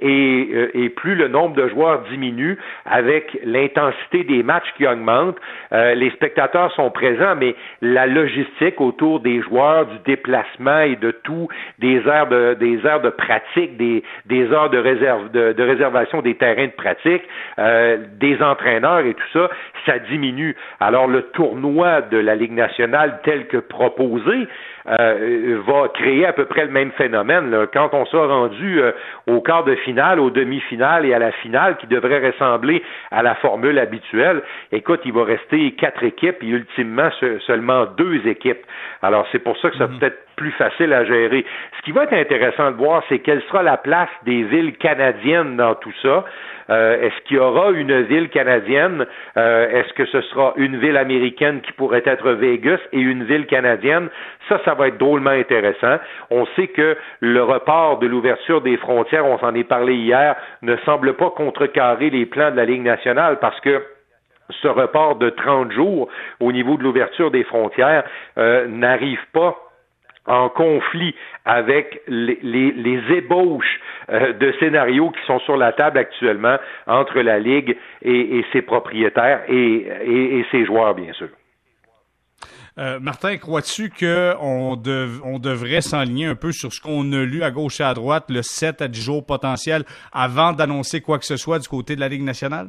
et, 0.00 0.48
euh, 0.52 0.70
et 0.74 0.90
plus 0.90 1.14
le 1.14 1.28
nombre 1.28 1.54
de 1.56 1.68
joueurs 1.68 2.02
diminue 2.10 2.58
avec 2.84 3.38
l'intensité 3.44 4.24
des 4.24 4.42
matchs 4.42 4.70
qui 4.76 4.86
augmente, 4.86 5.36
euh, 5.72 5.94
les 5.94 6.10
spectateurs 6.10 6.72
sont 6.72 6.90
présents, 6.90 7.34
mais 7.36 7.54
la 7.80 8.06
logistique 8.06 8.80
autour 8.80 9.20
des 9.20 9.40
joueurs, 9.42 9.86
du 9.86 9.98
déplacement 10.04 10.80
et 10.80 10.96
de 10.96 11.10
tout, 11.10 11.48
des 11.78 12.06
heures 12.06 12.28
de, 12.28 12.54
des 12.60 12.84
heures 12.84 13.00
de 13.00 13.10
pratique, 13.10 13.76
des, 13.76 14.02
des 14.26 14.52
heures 14.52 14.70
de, 14.70 14.78
réserve, 14.78 15.30
de, 15.30 15.62
réservation 15.62 16.20
des 16.20 16.34
terrains 16.34 16.66
de 16.66 16.72
pratique, 16.72 17.22
euh, 17.58 17.98
des 18.20 18.40
entraîneurs 18.42 19.00
et 19.00 19.14
tout 19.14 19.30
ça, 19.32 19.48
ça 19.86 19.98
diminue. 19.98 20.56
Alors 20.80 21.06
le 21.06 21.22
tournoi 21.32 22.02
de 22.02 22.18
la 22.18 22.34
Ligue 22.34 22.52
nationale 22.52 23.20
tel 23.24 23.46
que 23.46 23.58
proposé, 23.58 24.48
euh, 24.88 25.60
va 25.66 25.88
créer 25.88 26.24
à 26.24 26.32
peu 26.32 26.46
près 26.46 26.64
le 26.64 26.70
même 26.70 26.92
phénomène. 26.92 27.50
Là. 27.50 27.66
Quand 27.70 27.90
on 27.92 28.06
sera 28.06 28.26
rendu 28.26 28.80
euh, 28.80 28.92
au 29.26 29.42
quart 29.42 29.64
de 29.64 29.74
finale, 29.74 30.18
aux 30.18 30.30
demi-finales 30.30 31.04
et 31.04 31.12
à 31.12 31.18
la 31.18 31.30
finale, 31.30 31.76
qui 31.76 31.86
devrait 31.86 32.26
ressembler 32.26 32.82
à 33.10 33.22
la 33.22 33.34
formule 33.34 33.78
habituelle, 33.78 34.42
écoute, 34.72 35.00
il 35.04 35.12
va 35.12 35.24
rester 35.24 35.72
quatre 35.72 36.02
équipes 36.04 36.42
et 36.42 36.46
ultimement 36.46 37.10
seulement 37.46 37.84
deux 37.98 38.26
équipes. 38.26 38.64
Alors 39.02 39.26
c'est 39.30 39.40
pour 39.40 39.58
ça 39.58 39.68
que 39.70 39.76
ça 39.76 39.88
mhm. 39.88 39.98
peut 39.98 40.06
être 40.06 40.27
plus 40.38 40.52
facile 40.52 40.92
à 40.92 41.04
gérer. 41.04 41.44
Ce 41.76 41.82
qui 41.82 41.90
va 41.90 42.04
être 42.04 42.14
intéressant 42.14 42.70
de 42.70 42.76
voir, 42.76 43.02
c'est 43.08 43.18
quelle 43.18 43.42
sera 43.42 43.64
la 43.64 43.76
place 43.76 44.08
des 44.24 44.44
villes 44.44 44.76
canadiennes 44.76 45.56
dans 45.56 45.74
tout 45.74 45.92
ça. 46.00 46.24
Euh, 46.70 47.00
est-ce 47.02 47.20
qu'il 47.24 47.38
y 47.38 47.40
aura 47.40 47.72
une 47.72 48.02
ville 48.02 48.28
canadienne? 48.28 49.04
Euh, 49.36 49.68
est-ce 49.68 49.92
que 49.94 50.06
ce 50.06 50.20
sera 50.20 50.52
une 50.56 50.78
ville 50.78 50.96
américaine 50.96 51.60
qui 51.60 51.72
pourrait 51.72 52.04
être 52.06 52.30
Vegas 52.30 52.78
et 52.92 53.00
une 53.00 53.24
ville 53.24 53.46
canadienne? 53.46 54.08
Ça, 54.48 54.60
ça 54.64 54.74
va 54.74 54.88
être 54.88 54.98
drôlement 54.98 55.30
intéressant. 55.30 55.96
On 56.30 56.46
sait 56.54 56.68
que 56.68 56.96
le 57.20 57.42
report 57.42 57.98
de 57.98 58.06
l'ouverture 58.06 58.60
des 58.60 58.76
frontières, 58.76 59.26
on 59.26 59.38
s'en 59.38 59.54
est 59.54 59.64
parlé 59.64 59.94
hier, 59.94 60.36
ne 60.62 60.76
semble 60.86 61.14
pas 61.14 61.30
contrecarrer 61.30 62.10
les 62.10 62.26
plans 62.26 62.52
de 62.52 62.56
la 62.56 62.64
Ligue 62.64 62.82
nationale 62.82 63.38
parce 63.40 63.58
que 63.60 63.82
ce 64.62 64.68
report 64.68 65.16
de 65.16 65.30
30 65.30 65.72
jours 65.72 66.08
au 66.40 66.52
niveau 66.52 66.76
de 66.76 66.84
l'ouverture 66.84 67.30
des 67.30 67.44
frontières 67.44 68.04
euh, 68.38 68.66
n'arrive 68.68 69.20
pas 69.32 69.56
en 70.28 70.48
conflit 70.50 71.14
avec 71.44 72.02
les, 72.06 73.02
ébauches 73.10 73.80
euh, 74.10 74.32
de 74.34 74.52
scénarios 74.60 75.10
qui 75.10 75.26
sont 75.26 75.40
sur 75.40 75.56
la 75.56 75.72
table 75.72 75.98
actuellement 75.98 76.58
entre 76.86 77.20
la 77.20 77.38
Ligue 77.38 77.76
et, 78.02 78.44
ses 78.52 78.62
propriétaires 78.62 79.42
et, 79.48 80.44
ses 80.50 80.64
joueurs, 80.64 80.94
bien 80.94 81.12
sûr. 81.14 81.28
Euh, 82.78 83.00
Martin, 83.00 83.36
crois-tu 83.38 83.90
qu'on 83.90 84.76
on 85.24 85.38
devrait 85.38 85.80
s'enligner 85.80 86.26
un 86.26 86.36
peu 86.36 86.52
sur 86.52 86.72
ce 86.72 86.80
qu'on 86.80 87.12
a 87.12 87.24
lu 87.24 87.42
à 87.42 87.50
gauche 87.50 87.80
et 87.80 87.84
à 87.84 87.94
droite, 87.94 88.26
le 88.28 88.42
7 88.42 88.82
à 88.82 88.88
10 88.88 89.02
jours 89.02 89.26
potentiel, 89.26 89.82
avant 90.12 90.52
d'annoncer 90.52 91.00
quoi 91.00 91.18
que 91.18 91.24
ce 91.24 91.36
soit 91.36 91.58
du 91.58 91.66
côté 91.66 91.96
de 91.96 92.00
la 92.00 92.08
Ligue 92.08 92.22
nationale? 92.22 92.68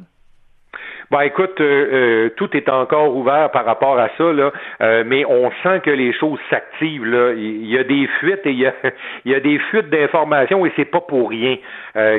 Ben 1.10 1.22
écoute, 1.22 1.60
euh, 1.60 1.88
euh, 1.92 2.28
tout 2.36 2.56
est 2.56 2.68
encore 2.68 3.16
ouvert 3.16 3.50
par 3.50 3.64
rapport 3.64 3.98
à 3.98 4.10
ça, 4.16 4.32
là, 4.32 4.52
euh, 4.80 5.02
mais 5.04 5.24
on 5.24 5.50
sent 5.64 5.80
que 5.80 5.90
les 5.90 6.12
choses 6.12 6.38
s'activent. 6.50 7.04
Là. 7.04 7.32
Il 7.32 7.66
y 7.66 7.76
a 7.76 7.82
des 7.82 8.06
fuites 8.20 8.46
et 8.46 8.52
il 8.52 8.60
y 8.60 8.66
a, 8.66 8.72
y 9.24 9.34
a 9.34 9.40
des 9.40 9.58
fuites 9.58 9.90
d'informations 9.90 10.64
et 10.64 10.72
c'est 10.76 10.84
pas 10.84 11.00
pour 11.00 11.30
rien 11.30 11.56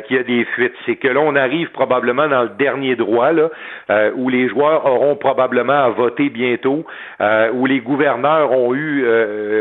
qu'il 0.05 0.17
y 0.17 0.19
a 0.19 0.23
des 0.23 0.43
fuites. 0.43 0.73
C'est 0.85 0.97
que 0.97 1.07
là, 1.07 1.21
on 1.21 1.37
arrive 1.37 1.71
probablement 1.71 2.27
dans 2.27 2.43
le 2.43 2.49
dernier 2.49 2.97
droit, 2.97 3.31
là, 3.31 3.49
où 4.17 4.27
les 4.27 4.49
joueurs 4.49 4.85
auront 4.85 5.15
probablement 5.15 5.85
à 5.85 5.89
voter 5.89 6.27
bientôt, 6.29 6.85
où 7.53 7.65
les 7.65 7.79
gouverneurs 7.79 8.51
ont 8.51 8.75
eu 8.75 9.07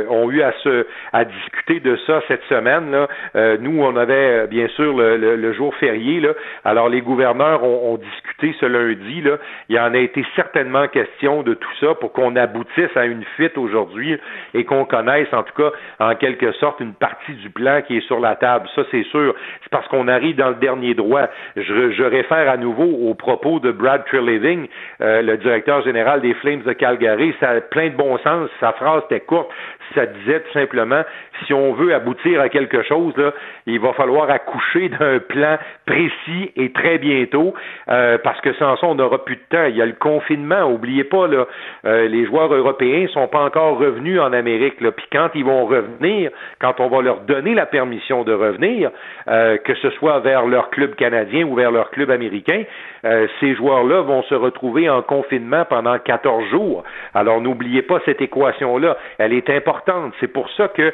ont 0.08 0.28
eu 0.32 0.42
à 0.42 0.50
se 0.64 0.84
à 1.12 1.24
discuter 1.24 1.78
de 1.78 1.96
ça 2.08 2.20
cette 2.26 2.42
semaine. 2.48 2.90
Là. 2.90 3.56
nous, 3.58 3.80
on 3.80 3.94
avait 3.94 4.48
bien 4.48 4.66
sûr 4.74 4.96
le, 4.96 5.16
le, 5.36 5.52
jour 5.52 5.72
férié, 5.76 6.18
là. 6.18 6.30
Alors 6.64 6.88
les 6.88 7.02
gouverneurs 7.02 7.62
ont, 7.62 7.94
ont 7.94 7.96
discuté 7.96 8.52
ce 8.58 8.66
lundi 8.66 9.19
il 9.68 9.76
y 9.76 9.78
en 9.78 9.94
a 9.94 9.98
été 9.98 10.24
certainement 10.36 10.88
question 10.88 11.42
de 11.42 11.54
tout 11.54 11.74
ça 11.80 11.94
pour 11.94 12.12
qu'on 12.12 12.36
aboutisse 12.36 12.96
à 12.96 13.04
une 13.04 13.24
fuite 13.36 13.56
aujourd'hui 13.58 14.18
et 14.54 14.64
qu'on 14.64 14.84
connaisse 14.84 15.32
en 15.32 15.42
tout 15.42 15.54
cas 15.54 15.70
en 15.98 16.14
quelque 16.14 16.52
sorte 16.52 16.80
une 16.80 16.94
partie 16.94 17.32
du 17.34 17.50
plan 17.50 17.82
qui 17.82 17.98
est 17.98 18.06
sur 18.06 18.20
la 18.20 18.36
table. 18.36 18.68
Ça, 18.74 18.82
c'est 18.90 19.04
sûr. 19.04 19.34
C'est 19.62 19.70
parce 19.70 19.86
qu'on 19.88 20.08
arrive 20.08 20.36
dans 20.36 20.48
le 20.48 20.56
dernier 20.56 20.94
droit. 20.94 21.28
Je, 21.56 22.02
réfère 22.02 22.50
à 22.50 22.56
nouveau 22.56 22.84
aux 22.84 23.14
propos 23.14 23.60
de 23.60 23.70
Brad 23.70 24.04
Treliving, 24.06 24.66
euh, 25.00 25.22
le 25.22 25.36
directeur 25.36 25.82
général 25.82 26.20
des 26.20 26.34
Flames 26.34 26.62
de 26.62 26.72
Calgary. 26.72 27.34
Ça 27.40 27.50
a 27.50 27.60
plein 27.60 27.88
de 27.88 27.94
bon 27.94 28.18
sens. 28.18 28.48
Sa 28.58 28.72
phrase 28.72 29.02
était 29.10 29.20
courte. 29.20 29.50
Ça 29.94 30.06
disait 30.06 30.40
tout 30.40 30.52
simplement, 30.52 31.02
si 31.46 31.54
on 31.54 31.72
veut 31.72 31.94
aboutir 31.94 32.40
à 32.40 32.48
quelque 32.48 32.82
chose, 32.82 33.16
là, 33.16 33.32
il 33.66 33.80
va 33.80 33.92
falloir 33.92 34.30
accoucher 34.30 34.88
d'un 34.88 35.18
plan 35.18 35.58
précis 35.86 36.52
et 36.56 36.70
très 36.72 36.98
bientôt, 36.98 37.54
euh, 37.88 38.18
parce 38.22 38.40
que 38.40 38.52
sans 38.54 38.76
ça, 38.76 38.86
on 38.86 38.98
plus 39.18 39.36
de 39.36 39.42
temps. 39.50 39.64
Il 39.64 39.76
y 39.76 39.82
a 39.82 39.86
le 39.86 39.92
confinement. 39.92 40.70
Oubliez 40.70 41.04
pas, 41.04 41.26
là, 41.26 41.46
euh, 41.84 42.08
les 42.08 42.26
joueurs 42.26 42.52
européens 42.52 43.06
sont 43.08 43.28
pas 43.28 43.40
encore 43.40 43.78
revenus 43.78 44.20
en 44.20 44.32
Amérique. 44.32 44.80
Là. 44.80 44.92
Puis 44.92 45.06
quand 45.12 45.30
ils 45.34 45.44
vont 45.44 45.66
revenir, 45.66 46.30
quand 46.60 46.80
on 46.80 46.88
va 46.88 47.02
leur 47.02 47.20
donner 47.20 47.54
la 47.54 47.66
permission 47.66 48.24
de 48.24 48.32
revenir, 48.32 48.90
euh, 49.28 49.56
que 49.58 49.74
ce 49.74 49.90
soit 49.90 50.20
vers 50.20 50.46
leur 50.46 50.70
club 50.70 50.94
canadien 50.94 51.44
ou 51.44 51.54
vers 51.54 51.70
leur 51.70 51.90
club 51.90 52.10
américain, 52.10 52.64
ces 53.40 53.54
joueurs-là 53.54 54.02
vont 54.02 54.22
se 54.24 54.34
retrouver 54.34 54.90
en 54.90 55.00
confinement 55.00 55.64
pendant 55.64 55.98
14 55.98 56.44
jours. 56.50 56.84
Alors 57.14 57.40
n'oubliez 57.40 57.80
pas 57.80 57.98
cette 58.04 58.20
équation-là. 58.20 58.98
Elle 59.16 59.32
est 59.32 59.48
importante. 59.48 60.12
C'est 60.20 60.32
pour 60.32 60.50
ça 60.50 60.68
que 60.68 60.92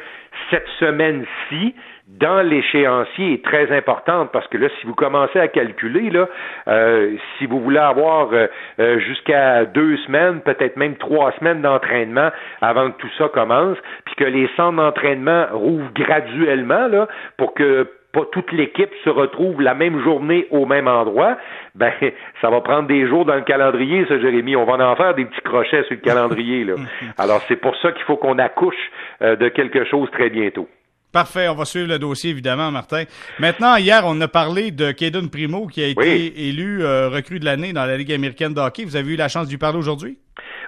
cette 0.50 0.68
semaine-ci, 0.78 1.74
dans 2.06 2.40
l'échéancier 2.40 3.34
est 3.34 3.44
très 3.44 3.76
importante 3.76 4.30
parce 4.32 4.46
que 4.46 4.58
là, 4.58 4.68
si 4.80 4.86
vous 4.86 4.94
commencez 4.94 5.40
à 5.40 5.48
calculer, 5.48 6.10
là, 6.10 6.28
euh, 6.68 7.16
si 7.36 7.46
vous 7.46 7.60
voulez 7.60 7.78
avoir 7.78 8.32
euh, 8.32 8.46
euh, 8.78 9.00
jusqu'à 9.00 9.64
deux 9.64 9.96
semaines, 9.98 10.40
peut-être 10.40 10.76
même 10.76 10.96
trois 10.96 11.32
semaines 11.32 11.62
d'entraînement 11.62 12.30
avant 12.60 12.92
que 12.92 12.98
tout 12.98 13.10
ça 13.18 13.28
commence, 13.28 13.76
puis 14.04 14.14
que 14.14 14.24
les 14.24 14.48
centres 14.56 14.76
d'entraînement 14.76 15.46
rouvrent 15.50 15.92
graduellement 15.94 16.86
là, 16.86 17.08
pour 17.36 17.54
que 17.54 17.90
pas 18.12 18.24
toute 18.30 18.52
l'équipe 18.52 18.90
se 19.04 19.10
retrouve 19.10 19.60
la 19.60 19.74
même 19.74 20.00
journée 20.02 20.46
au 20.50 20.64
même 20.64 20.86
endroit, 20.86 21.36
ben 21.74 21.92
ça 22.40 22.50
va 22.50 22.60
prendre 22.60 22.86
des 22.86 23.08
jours 23.08 23.24
dans 23.24 23.34
le 23.34 23.42
calendrier, 23.42 24.06
ça, 24.06 24.18
Jérémy. 24.20 24.54
On 24.54 24.64
va 24.64 24.74
en 24.74 24.94
faire 24.94 25.14
des 25.14 25.24
petits 25.24 25.42
crochets 25.42 25.82
sur 25.82 25.96
le 25.96 26.00
calendrier. 26.02 26.62
Là. 26.62 26.74
Alors 27.18 27.42
c'est 27.48 27.56
pour 27.56 27.76
ça 27.78 27.90
qu'il 27.90 28.04
faut 28.04 28.16
qu'on 28.16 28.38
accouche 28.38 28.90
de 29.20 29.48
quelque 29.48 29.84
chose 29.84 30.08
très 30.12 30.30
bientôt. 30.30 30.68
Parfait, 31.12 31.48
on 31.48 31.54
va 31.54 31.64
suivre 31.64 31.88
le 31.88 31.98
dossier 31.98 32.30
évidemment, 32.30 32.70
Martin. 32.70 33.04
Maintenant, 33.38 33.76
hier, 33.76 34.02
on 34.04 34.20
a 34.20 34.28
parlé 34.28 34.70
de 34.70 34.92
Caden 34.92 35.30
Primo 35.30 35.66
qui 35.66 35.82
a 35.82 35.86
été 35.86 36.48
élu 36.48 36.82
euh, 36.82 37.08
recrue 37.08 37.38
de 37.38 37.44
l'année 37.44 37.72
dans 37.72 37.86
la 37.86 37.96
Ligue 37.96 38.12
américaine 38.12 38.52
de 38.52 38.60
hockey. 38.60 38.84
Vous 38.84 38.96
avez 38.96 39.14
eu 39.14 39.16
la 39.16 39.28
chance 39.28 39.46
de 39.46 39.50
lui 39.50 39.58
parler 39.58 39.78
aujourd'hui? 39.78 40.18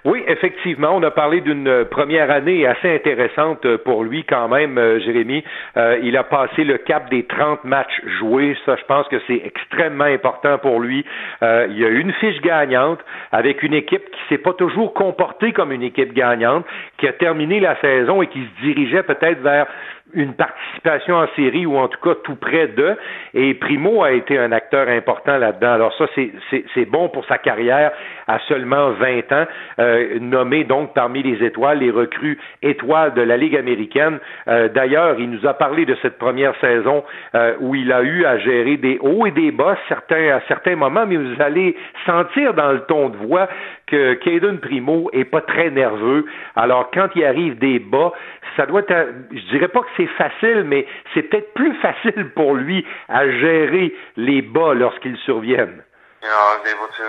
Oui, 0.04 0.23
effectivement, 0.28 0.95
on 0.95 1.02
a 1.02 1.11
parlé 1.11 1.40
d'une 1.40 1.85
première 1.90 2.30
année 2.30 2.64
assez 2.66 2.95
intéressante 2.95 3.66
pour 3.78 4.04
lui 4.04 4.25
quand 4.25 4.49
même, 4.49 4.78
euh, 4.78 5.00
Jérémy. 5.00 5.42
Euh, 5.76 5.99
il 6.02 6.16
a 6.16 6.23
passé 6.23 6.62
le 6.62 6.78
cap 6.78 7.11
des 7.11 7.25
30 7.25 7.64
matchs 7.64 8.00
joués. 8.18 8.57
Ça, 8.64 8.76
je 8.76 8.85
pense 8.85 9.09
que 9.09 9.16
c'est 9.26 9.42
extrêmement 9.45 10.04
important 10.04 10.57
pour 10.59 10.80
lui. 10.80 11.04
il 11.42 11.78
y 11.78 11.85
a 11.85 11.88
une 11.88 12.12
fiche 12.12 12.40
gagnante 12.40 13.00
avec 13.33 13.62
une 13.62 13.75
équipe 13.75 14.09
qui 14.11 14.21
s'est 14.28 14.38
pas 14.38 14.52
toujours 14.52 14.95
comportée 14.95 15.52
comme 15.52 15.73
une 15.73 15.83
équipe 15.83 16.14
gagnante, 16.14 16.64
qui 16.99 17.09
a 17.09 17.12
terminé 17.12 17.59
la 17.59 17.78
saison 17.80 18.23
et 18.23 18.28
qui 18.28 18.40
se 18.40 18.64
dirigeait 18.64 19.02
peut-être 19.02 19.40
vers 19.40 19.66
une 20.15 20.35
participation 20.35 21.17
en 21.17 21.27
série 21.37 21.67
ou 21.67 21.77
en 21.77 21.88
tout 21.88 22.00
cas 22.00 22.15
tout 22.25 22.37
près 22.37 22.69
d'eux. 22.69 22.97
Et 23.35 23.55
Primo 23.55 24.03
a 24.03 24.12
été 24.12 24.38
un 24.38 24.53
acteur 24.53 24.88
important 24.88 25.37
là-dedans. 25.37 25.73
Alors 25.73 25.95
ça, 25.97 26.07
c'est 26.15 26.85
bon 26.87 27.09
pour 27.09 27.25
sa 27.27 27.38
carrière 27.38 27.93
à 28.27 28.38
seulement 28.41 28.91
20 28.91 29.33
ans, 29.33 29.47
euh, 29.79 30.19
nommé 30.21 30.65
donc 30.65 30.95
parmi 30.95 31.23
les 31.23 31.45
étoiles, 31.45 31.79
les 31.79 31.91
recrues 31.91 32.38
étoiles 32.62 33.15
de 33.15 33.23
la 33.23 33.37
Ligue 33.37 33.57
américaine. 33.57 34.19
Euh, 34.49 34.69
d'ailleurs, 34.69 35.17
il 35.19 35.31
nous 35.31 35.47
a 35.47 35.55
parlé 35.55 35.87
de 35.87 35.97
cette 36.03 36.19
première 36.19 36.55
saison 36.61 37.05
euh, 37.35 37.55
où 37.61 37.75
il 37.75 37.93
a 37.93 38.03
eu 38.03 38.25
à 38.25 38.38
gérer 38.38 38.77
des 38.77 38.99
hauts 39.00 39.27
et 39.27 39.31
des 39.31 39.50
bas 39.50 39.77
certains, 39.88 40.37
à 40.37 40.41
certains 40.49 40.77
moments, 40.77 41.07
mais 41.07 41.17
vous 41.17 41.41
allez 41.41 41.77
sentir 42.05 42.55
dans 42.55 42.73
le 42.73 42.81
ton 42.81 43.09
de 43.09 43.17
voix 43.17 43.49
que 43.87 44.15
Caden 44.15 44.59
Primo 44.59 45.09
est 45.12 45.25
pas 45.25 45.41
très 45.41 45.71
nerveux. 45.71 46.27
Alors 46.55 46.91
quand 46.93 47.09
il 47.15 47.25
arrive 47.25 47.59
des 47.59 47.79
bas, 47.79 48.12
ça 48.57 48.67
doit 48.67 48.83
être, 48.88 49.09
je 49.33 49.50
dirais 49.50 49.69
pas 49.69 49.81
que 49.81 49.88
c'est 49.99 50.07
facile, 50.17 50.64
mais 50.64 50.87
c'est 51.12 51.23
peut-être 51.23 51.52
plus 51.55 51.75
facile 51.83 52.33
pour 52.35 52.55
lui 52.55 52.87
à 53.09 53.28
gérer 53.28 53.95
les 54.17 54.40
bas 54.40 54.73
lorsqu'ils 54.73 55.19
surviennent. 55.19 55.85
You 56.23 56.28
know, 56.28 56.35
I 56.35 56.59
was 56.59 56.67
able 56.67 56.88
to 56.99 57.09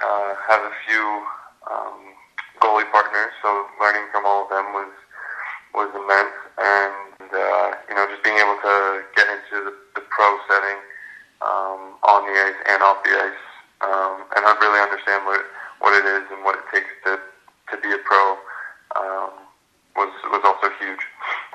uh, 0.00 0.32
have 0.48 0.62
a 0.64 0.72
few 0.86 1.04
um, 1.68 1.98
goalie 2.60 2.88
partners, 2.92 3.32
so 3.42 3.48
learning 3.80 4.06
from 4.12 4.24
all 4.24 4.44
of 4.44 4.48
them 4.48 4.72
was 4.72 4.92
was 5.74 5.90
immense, 5.94 6.34
and 6.58 7.28
uh, 7.30 7.68
you 7.88 7.94
know, 7.94 8.06
just 8.08 8.22
being 8.24 8.38
able 8.38 8.56
to 8.64 9.04
get 9.14 9.28
into 9.28 9.70
the, 9.70 9.74
the 9.94 10.02
pro 10.08 10.38
setting 10.48 10.80
um, 11.42 12.00
on 12.02 12.24
the 12.26 12.32
ice 12.32 12.60
and 12.72 12.82
off 12.82 13.04
the 13.04 13.12
ice, 13.12 13.44
um, 13.82 14.24
and 14.36 14.42
I 14.46 14.56
really 14.60 14.80
understand 14.80 15.26
what 15.26 15.44
what 15.80 15.92
it 15.92 16.06
is 16.08 16.24
and 16.32 16.44
what 16.44 16.56
it 16.56 16.64
takes 16.72 16.90
to 17.04 17.20
to 17.20 17.74
be 17.82 17.92
a 17.92 18.00
pro. 18.08 18.38
Um, 18.96 19.50
was 20.00 20.12
was 20.32 20.42
also 20.44 20.72
huge. 20.80 21.04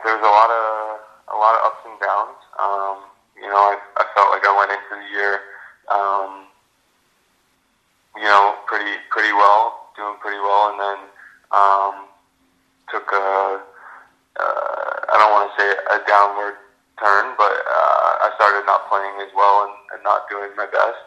There's 0.05 0.21
a 0.21 0.33
lot 0.33 0.49
of 0.53 1.01
a 1.33 1.37
lot 1.37 1.53
of 1.57 1.61
ups 1.65 1.81
and 1.89 1.97
downs. 1.97 2.39
Um, 2.61 2.97
you 3.41 3.49
know, 3.49 3.57
I, 3.57 3.75
I 3.97 4.03
felt 4.13 4.29
like 4.29 4.45
I 4.45 4.53
went 4.53 4.71
into 4.71 4.93
the 5.01 5.09
year, 5.11 5.33
um, 5.89 6.45
you 8.21 8.29
know, 8.29 8.53
pretty 8.69 9.01
pretty 9.09 9.33
well, 9.33 9.89
doing 9.97 10.15
pretty 10.21 10.39
well, 10.39 10.71
and 10.71 10.79
then 10.79 10.99
um, 11.51 11.95
took 12.93 13.09
a 13.09 13.65
uh, 14.37 14.91
I 15.09 15.15
don't 15.17 15.33
want 15.33 15.49
to 15.49 15.53
say 15.57 15.69
a 15.73 15.99
downward 16.05 16.61
turn, 17.01 17.33
but 17.39 17.55
uh, 17.65 18.27
I 18.27 18.31
started 18.37 18.63
not 18.69 18.87
playing 18.87 19.25
as 19.25 19.31
well 19.33 19.67
and, 19.67 19.75
and 19.95 20.01
not 20.03 20.29
doing 20.29 20.53
my 20.55 20.67
best. 20.67 21.01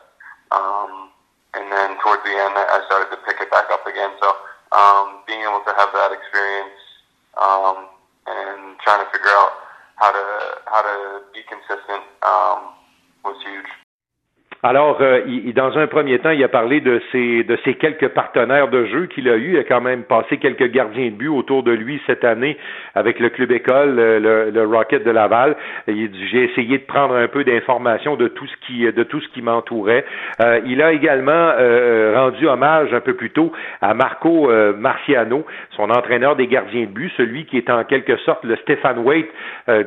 Um, 0.51 1.13
and 1.57 1.69
then 1.73 1.97
towards 2.01 2.25
the 2.25 2.33
end, 2.33 2.57
I 2.57 2.81
started 2.89 3.13
to 3.13 3.21
pick 3.25 3.41
it 3.41 3.51
back 3.53 3.69
up 3.73 3.85
again. 3.87 4.13
So 4.21 4.29
um, 4.73 5.25
being 5.29 5.41
able 5.45 5.61
to 5.65 5.73
have 5.77 5.93
that 5.93 6.13
experience 6.13 6.77
um, 7.37 7.89
how 9.99 10.13
to 10.13 10.25
how 10.67 10.83
to 10.83 11.23
be 11.35 11.41
consistent 11.51 12.03
um, 12.23 12.73
was 13.25 13.37
huge. 13.45 13.67
Alors, 14.79 14.99
euh, 15.01 15.23
il, 15.27 15.53
dans 15.55 15.77
un 15.77 15.89
premier 15.89 16.21
temps, 16.21 16.31
il 16.31 16.45
a 16.45 16.49
parlé 16.49 16.81
de 16.81 17.03
ses, 17.11 17.43
de 17.43 17.59
ses 17.65 17.75
quelques 17.75 18.07
partenaires 18.11 18.69
de 18.69 18.85
jeu 18.85 19.07
qu'il 19.07 19.29
a 19.29 19.35
eu. 19.35 19.55
Il 19.55 19.59
a 19.59 19.65
quand 19.65 19.81
même 19.81 20.05
passé 20.05 20.37
quelques 20.37 20.71
gardiens 20.71 21.07
de 21.07 21.17
but 21.17 21.27
autour 21.27 21.65
de 21.65 21.73
lui 21.73 22.01
cette 22.07 22.23
année 22.23 22.57
avec 22.95 23.19
le 23.19 23.29
club 23.29 23.51
école, 23.51 23.97
le, 23.97 24.51
le 24.51 24.65
Rocket 24.65 25.03
de 25.03 25.11
Laval. 25.11 25.57
J'ai 25.89 26.45
essayé 26.45 26.79
de 26.79 26.85
prendre 26.85 27.17
un 27.17 27.27
peu 27.27 27.43
d'informations 27.43 28.15
de 28.15 28.29
tout 28.29 28.47
ce 28.47 28.67
qui, 28.69 28.85
de 28.85 29.03
tout 29.03 29.21
ce 29.21 29.27
qui 29.31 29.43
m'entourait. 29.43 30.05
Euh, 30.41 30.61
il 30.65 30.81
a 30.81 30.93
également 30.93 31.33
euh, 31.59 32.15
rendu 32.17 32.47
hommage 32.47 32.95
un 32.95 33.01
peu 33.01 33.15
plus 33.15 33.31
tôt 33.31 33.51
à 33.83 33.95
Marco 33.95 34.49
euh, 34.49 34.75
Marciano, 34.77 35.45
son 35.75 35.91
entraîneur 35.91 36.37
des 36.37 36.47
gardiens 36.47 36.83
de 36.83 36.93
but, 36.93 37.11
celui 37.17 37.47
qui 37.47 37.57
est 37.57 37.69
en 37.69 37.83
quelque 37.83 38.17
sorte 38.19 38.45
le 38.45 38.55
Stéphane 38.59 39.01
Waite 39.01 39.29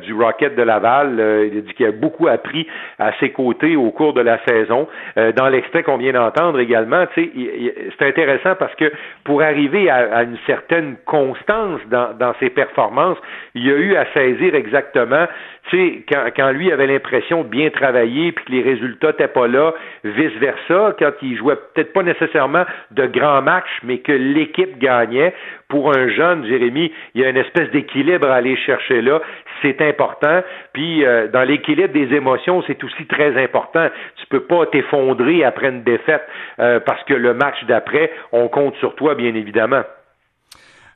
du 0.02 0.14
Rocket 0.14 0.58
de 0.58 0.64
Laval. 0.64 1.14
il 1.50 1.58
a 1.60 1.62
dit 1.62 1.74
qu'il 1.76 1.86
a 1.86 1.92
beaucoup 1.92 2.28
appris 2.28 2.68
à 3.00 3.14
ses 3.22 3.30
côtés 3.30 3.78
au 3.78 3.92
cours 3.92 4.14
de 4.14 4.20
la 4.22 4.38
saison 4.46 4.81
euh, 5.18 5.32
dans 5.32 5.50
l'extrait 5.50 5.84
qu'on 5.84 5.98
vient 5.98 6.14
d'entendre 6.14 6.60
également, 6.60 7.06
c'est 7.16 8.02
intéressant 8.02 8.56
parce 8.56 8.74
que 8.76 8.92
pour 9.24 9.42
arriver 9.42 9.90
à, 9.90 10.24
une 10.24 10.38
certaine 10.46 10.96
constance 11.06 11.80
dans, 11.90 12.14
dans, 12.18 12.34
ses 12.40 12.50
performances, 12.50 13.18
il 13.56 13.66
y 13.66 13.72
a 13.72 13.76
eu 13.76 13.96
à 13.96 14.06
saisir 14.14 14.56
exactement, 14.56 15.28
quand, 15.72 16.26
quand 16.36 16.52
lui 16.52 16.72
avait 16.72 16.88
l'impression 16.88 17.44
de 17.44 17.48
bien 17.48 17.70
travailler 17.70 18.32
puis 18.32 18.46
que 18.46 18.52
les 18.52 18.62
résultats 18.62 19.08
n'étaient 19.08 19.28
pas 19.28 19.48
là, 19.48 19.74
vice 20.04 20.34
versa, 20.40 20.96
quand 20.98 21.12
il 21.22 21.38
jouait 21.38 21.58
peut-être 21.74 21.94
pas 21.94 22.04
nécessairement 22.04 22.66
de 22.92 23.06
grands 23.06 23.42
matchs, 23.42 23.80
mais 23.84 24.00
que 24.00 24.12
l'équipe 24.12 24.78
gagnait. 24.80 25.34
Pour 25.70 25.96
un 25.96 26.10
jeune, 26.10 26.46
Jérémy, 26.46 26.92
il 27.16 27.22
y 27.22 27.24
a 27.24 27.30
une 27.30 27.38
espèce 27.38 27.70
d'équilibre 27.72 28.30
à 28.30 28.36
aller 28.36 28.58
chercher 28.58 29.02
là 29.02 29.22
c'est 29.62 29.82
important. 29.82 30.42
Puis 30.74 31.06
euh, 31.06 31.28
dans 31.28 31.44
l'équilibre 31.44 31.94
des 31.94 32.14
émotions, 32.16 32.64
c'est 32.68 32.84
aussi 32.84 33.06
très 33.06 33.42
important. 33.42 33.88
Tu 34.18 34.26
peux 34.28 34.42
pas 34.42 34.62
t'effondrer 34.72 35.44
après 35.44 35.70
une 35.70 35.84
défaite 35.84 36.24
euh, 36.60 36.80
parce 36.80 37.04
que 37.04 37.14
le 37.14 37.34
match 37.34 37.58
d'après, 37.68 38.12
on 38.32 38.48
compte 38.48 38.76
sur 38.76 38.96
toi, 38.96 39.16
bien 39.16 39.36
évidemment. 39.36 39.84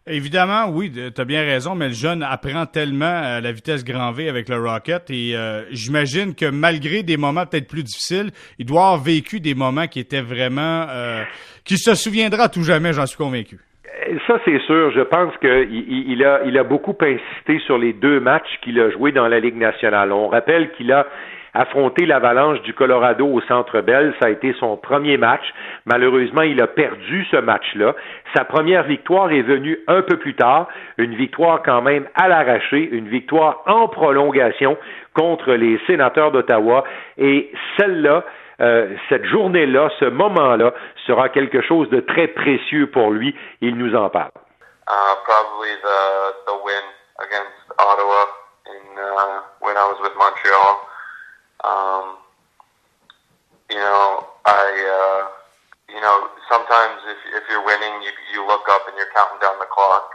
Évidemment, 0.08 0.70
oui, 0.70 0.92
tu 0.92 1.20
as 1.20 1.26
bien 1.26 1.42
raison, 1.42 1.74
mais 1.74 1.88
le 1.88 1.96
jeune 1.96 2.22
apprend 2.22 2.68
tellement 2.68 3.06
à 3.24 3.42
la 3.42 3.52
vitesse 3.52 3.84
grand 3.84 4.12
V 4.12 4.30
avec 4.30 4.50
le 4.50 4.58
Rocket 4.58 5.10
et 5.10 5.36
euh, 5.36 5.64
j'imagine 5.72 6.36
que 6.36 6.46
malgré 6.46 7.02
des 7.02 7.18
moments 7.18 7.48
peut-être 7.48 7.68
plus 7.68 7.82
difficiles, 7.82 8.30
il 8.60 8.68
doit 8.68 8.82
avoir 8.82 8.98
vécu 9.02 9.40
des 9.40 9.56
moments 9.56 9.88
qui 9.88 10.00
étaient 10.00 10.22
vraiment... 10.22 10.86
Euh, 10.90 11.24
qui 11.64 11.78
se 11.78 11.96
souviendra 11.96 12.50
tout 12.50 12.62
jamais, 12.62 12.94
j'en 12.94 13.08
suis 13.08 13.18
convaincu. 13.18 13.58
Ça, 14.28 14.40
c'est 14.46 14.60
sûr. 14.68 14.92
Je 14.92 15.02
pense 15.02 15.36
qu'il 15.38 16.12
il 16.12 16.24
a, 16.24 16.42
il 16.46 16.56
a 16.60 16.64
beaucoup 16.64 16.96
insisté 17.02 17.58
sur 17.66 17.80
les 17.80 17.94
deux 17.94 18.20
matchs 18.20 18.60
qu'il 18.62 18.80
a 18.80 18.92
joués 18.92 19.12
dans 19.12 19.28
la 19.28 19.40
Ligue 19.40 19.58
nationale. 19.58 20.12
On 20.12 20.28
rappelle 20.28 20.72
qu'il 20.74 20.92
a 20.92 21.08
affronté 21.56 22.06
l'Avalanche 22.06 22.62
du 22.62 22.74
Colorado 22.74 23.26
au 23.26 23.42
Centre 23.42 23.82
Bell. 23.82 24.14
Ça 24.20 24.28
a 24.28 24.30
été 24.30 24.54
son 24.60 24.78
premier 24.78 25.18
match. 25.18 25.44
Malheureusement, 25.86 26.42
il 26.42 26.62
a 26.62 26.68
perdu 26.68 27.26
ce 27.32 27.38
match-là. 27.38 27.96
Sa 28.36 28.44
première 28.44 28.84
victoire 28.84 29.32
est 29.32 29.42
venue 29.42 29.80
un 29.88 30.02
peu 30.02 30.18
plus 30.18 30.36
tard, 30.36 30.68
une 30.98 31.16
victoire 31.16 31.64
quand 31.64 31.82
même 31.82 32.08
à 32.16 32.28
l'arraché, 32.28 32.78
une 32.92 33.08
victoire 33.08 33.64
en 33.66 33.88
prolongation 33.88 34.78
contre 35.14 35.54
les 35.54 35.80
sénateurs 35.88 36.32
d'Ottawa. 36.32 36.84
Et 37.18 37.52
celle-là, 37.78 38.24
euh, 38.62 38.96
cette 39.10 39.26
journée-là, 39.26 39.90
ce 40.00 40.06
moment-là, 40.06 40.74
sera 41.08 41.30
quelque 41.30 41.62
chose 41.62 41.90
de 41.90 42.02
très 42.02 42.28
précieux 42.28 42.88
pour 42.88 43.12
lui. 43.12 43.36
Il 43.62 43.78
nous 43.78 43.96
en 43.96 44.10
parle. 44.10 44.32
Uh, 44.88 45.16
probably 45.26 45.74
the, 45.82 46.00
the 46.46 46.56
win 46.64 46.86
against 47.18 47.74
Ottawa 47.80 48.22
uh, 48.70 49.42
when 49.62 49.76
I 49.76 49.86
was 49.90 49.98
with 50.02 50.14
Montreal. 50.14 50.85
Um, 51.66 52.18
you 53.70 53.78
know, 53.78 54.28
I, 54.46 54.62
uh, 54.70 55.22
you 55.94 56.00
know, 56.02 56.30
sometimes 56.50 57.02
if, 57.10 57.18
if 57.36 57.44
you're 57.50 57.66
winning, 57.66 58.02
you, 58.04 58.12
you 58.34 58.46
look 58.48 58.70
up 58.70 58.88
and 58.88 58.96
you're 58.98 59.10
counting 59.16 59.42
down 59.42 59.58
the 59.60 59.66
clock. 59.74 60.15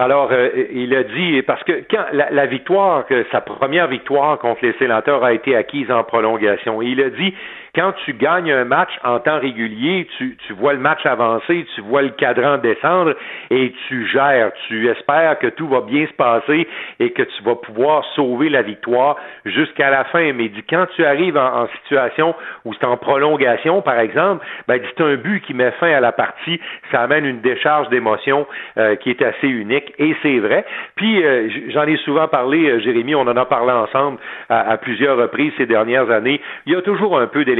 Alors, 0.00 0.30
euh, 0.32 0.48
il 0.72 0.94
a 0.94 1.02
dit, 1.02 1.42
parce 1.42 1.62
que 1.64 1.84
quand 1.90 2.06
la, 2.14 2.30
la, 2.30 2.46
victoire, 2.46 3.04
sa 3.30 3.42
première 3.42 3.86
victoire 3.86 4.38
contre 4.38 4.64
les 4.64 4.72
sénateurs 4.78 5.22
a 5.22 5.34
été 5.34 5.54
acquise 5.54 5.90
en 5.90 6.02
prolongation, 6.04 6.80
il 6.80 7.02
a 7.02 7.10
dit, 7.10 7.34
quand 7.74 7.92
tu 8.04 8.14
gagnes 8.14 8.50
un 8.50 8.64
match 8.64 8.90
en 9.04 9.20
temps 9.20 9.38
régulier, 9.38 10.08
tu, 10.18 10.36
tu 10.46 10.52
vois 10.54 10.72
le 10.72 10.80
match 10.80 11.04
avancer, 11.06 11.64
tu 11.74 11.80
vois 11.82 12.02
le 12.02 12.10
cadran 12.10 12.58
descendre 12.58 13.14
et 13.50 13.72
tu 13.86 14.06
gères, 14.08 14.50
tu 14.66 14.88
espères 14.88 15.38
que 15.38 15.46
tout 15.46 15.68
va 15.68 15.82
bien 15.82 16.06
se 16.06 16.12
passer 16.14 16.66
et 16.98 17.10
que 17.12 17.22
tu 17.22 17.42
vas 17.44 17.54
pouvoir 17.54 18.04
sauver 18.16 18.48
la 18.48 18.62
victoire 18.62 19.16
jusqu'à 19.44 19.90
la 19.90 20.04
fin. 20.04 20.32
Mais 20.32 20.48
dit, 20.48 20.64
quand 20.68 20.86
tu 20.96 21.04
arrives 21.04 21.36
en, 21.36 21.68
situation 21.82 22.34
où 22.64 22.74
c'est 22.74 22.86
en 22.86 22.96
prolongation, 22.96 23.82
par 23.82 23.98
exemple, 24.00 24.44
ben, 24.66 24.80
c'est 24.84 25.04
un 25.04 25.14
but 25.14 25.40
qui 25.42 25.54
met 25.54 25.70
fin 25.72 25.92
à 25.92 26.00
la 26.00 26.12
partie, 26.12 26.60
ça 26.90 27.02
amène 27.02 27.24
une 27.24 27.40
décharge 27.40 27.88
d'émotions 27.90 28.46
euh, 28.78 28.96
qui 28.96 29.10
est 29.10 29.22
assez 29.22 29.46
unique 29.48 29.92
et 29.98 30.16
c'est 30.22 30.38
vrai. 30.38 30.64
Puis, 30.96 31.24
euh, 31.24 31.48
j'en 31.68 31.84
ai 31.84 31.96
souvent 31.98 32.26
parlé, 32.26 32.68
euh, 32.68 32.80
Jérémy, 32.80 33.14
on 33.14 33.22
en 33.22 33.36
a 33.36 33.44
parlé 33.44 33.72
ensemble 33.72 34.18
à, 34.48 34.70
à 34.70 34.76
plusieurs 34.76 35.16
reprises 35.16 35.52
ces 35.56 35.66
dernières 35.66 36.10
années. 36.10 36.40
Il 36.66 36.72
y 36.72 36.76
a 36.76 36.82
toujours 36.82 37.18
un 37.18 37.26
peu 37.26 37.44
d'éléments 37.44 37.59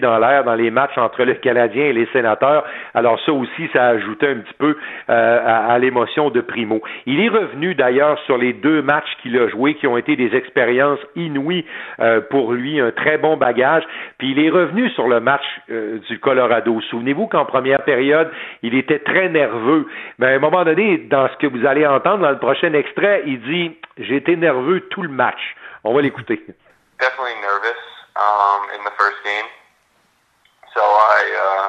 dans 0.00 0.18
l'air 0.18 0.44
dans 0.44 0.54
les 0.54 0.70
matchs 0.70 0.96
entre 0.96 1.24
le 1.24 1.34
Canadien 1.34 1.84
et 1.84 1.92
les 1.92 2.06
sénateurs. 2.12 2.64
Alors 2.94 3.20
ça 3.24 3.32
aussi, 3.32 3.68
ça 3.72 3.84
a 3.84 3.88
ajouté 3.90 4.28
un 4.28 4.36
petit 4.36 4.54
peu 4.58 4.76
euh, 5.10 5.40
à, 5.44 5.78
l'émotion 5.78 6.30
de 6.30 6.40
Primo. 6.40 6.80
Il 7.06 7.20
est 7.20 7.28
revenu 7.28 7.74
d'ailleurs 7.74 8.18
sur 8.26 8.38
les 8.38 8.52
deux 8.52 8.82
matchs 8.82 9.08
qu'il 9.22 9.36
a 9.38 9.48
joués 9.48 9.74
qui 9.74 9.86
ont 9.86 9.96
été 9.96 10.16
des 10.16 10.34
expériences 10.34 10.98
inouïes 11.14 11.64
euh, 12.00 12.20
pour 12.20 12.52
lui, 12.52 12.80
un 12.80 12.90
très 12.90 13.18
bon 13.18 13.36
bagage. 13.36 13.84
Puis 14.18 14.32
il 14.32 14.38
est 14.38 14.50
revenu 14.50 14.88
sur 14.90 15.08
le 15.08 15.20
match 15.20 15.44
euh, 15.70 15.98
du 16.08 16.18
Colorado. 16.18 16.80
Souvenez-vous 16.90 17.26
qu'en 17.26 17.44
première 17.44 17.82
période, 17.82 18.30
il 18.62 18.74
était 18.74 19.00
très 19.00 19.28
nerveux. 19.28 19.86
Mais 20.18 20.26
à 20.26 20.30
un 20.30 20.38
moment 20.38 20.64
donné, 20.64 20.98
dans 20.98 21.28
ce 21.28 21.36
que 21.36 21.46
vous 21.46 21.66
allez 21.66 21.86
entendre 21.86 22.22
dans 22.22 22.30
le 22.30 22.38
prochain 22.38 22.72
extrait, 22.72 23.22
il 23.26 23.40
dit 23.42 23.76
J'ai 23.98 24.16
été 24.16 24.36
nerveux 24.36 24.80
tout 24.90 25.02
le 25.02 25.08
match. 25.08 25.56
On 25.84 25.94
va 25.94 26.02
l'écouter. 26.02 26.40
Definitely 26.98 27.40
nervous. 27.42 27.85
Um, 28.16 28.72
in 28.72 28.82
the 28.84 28.92
first 28.96 29.20
game. 29.24 29.46
So 30.74 30.82
I 30.82 31.20
uh, 31.24 31.66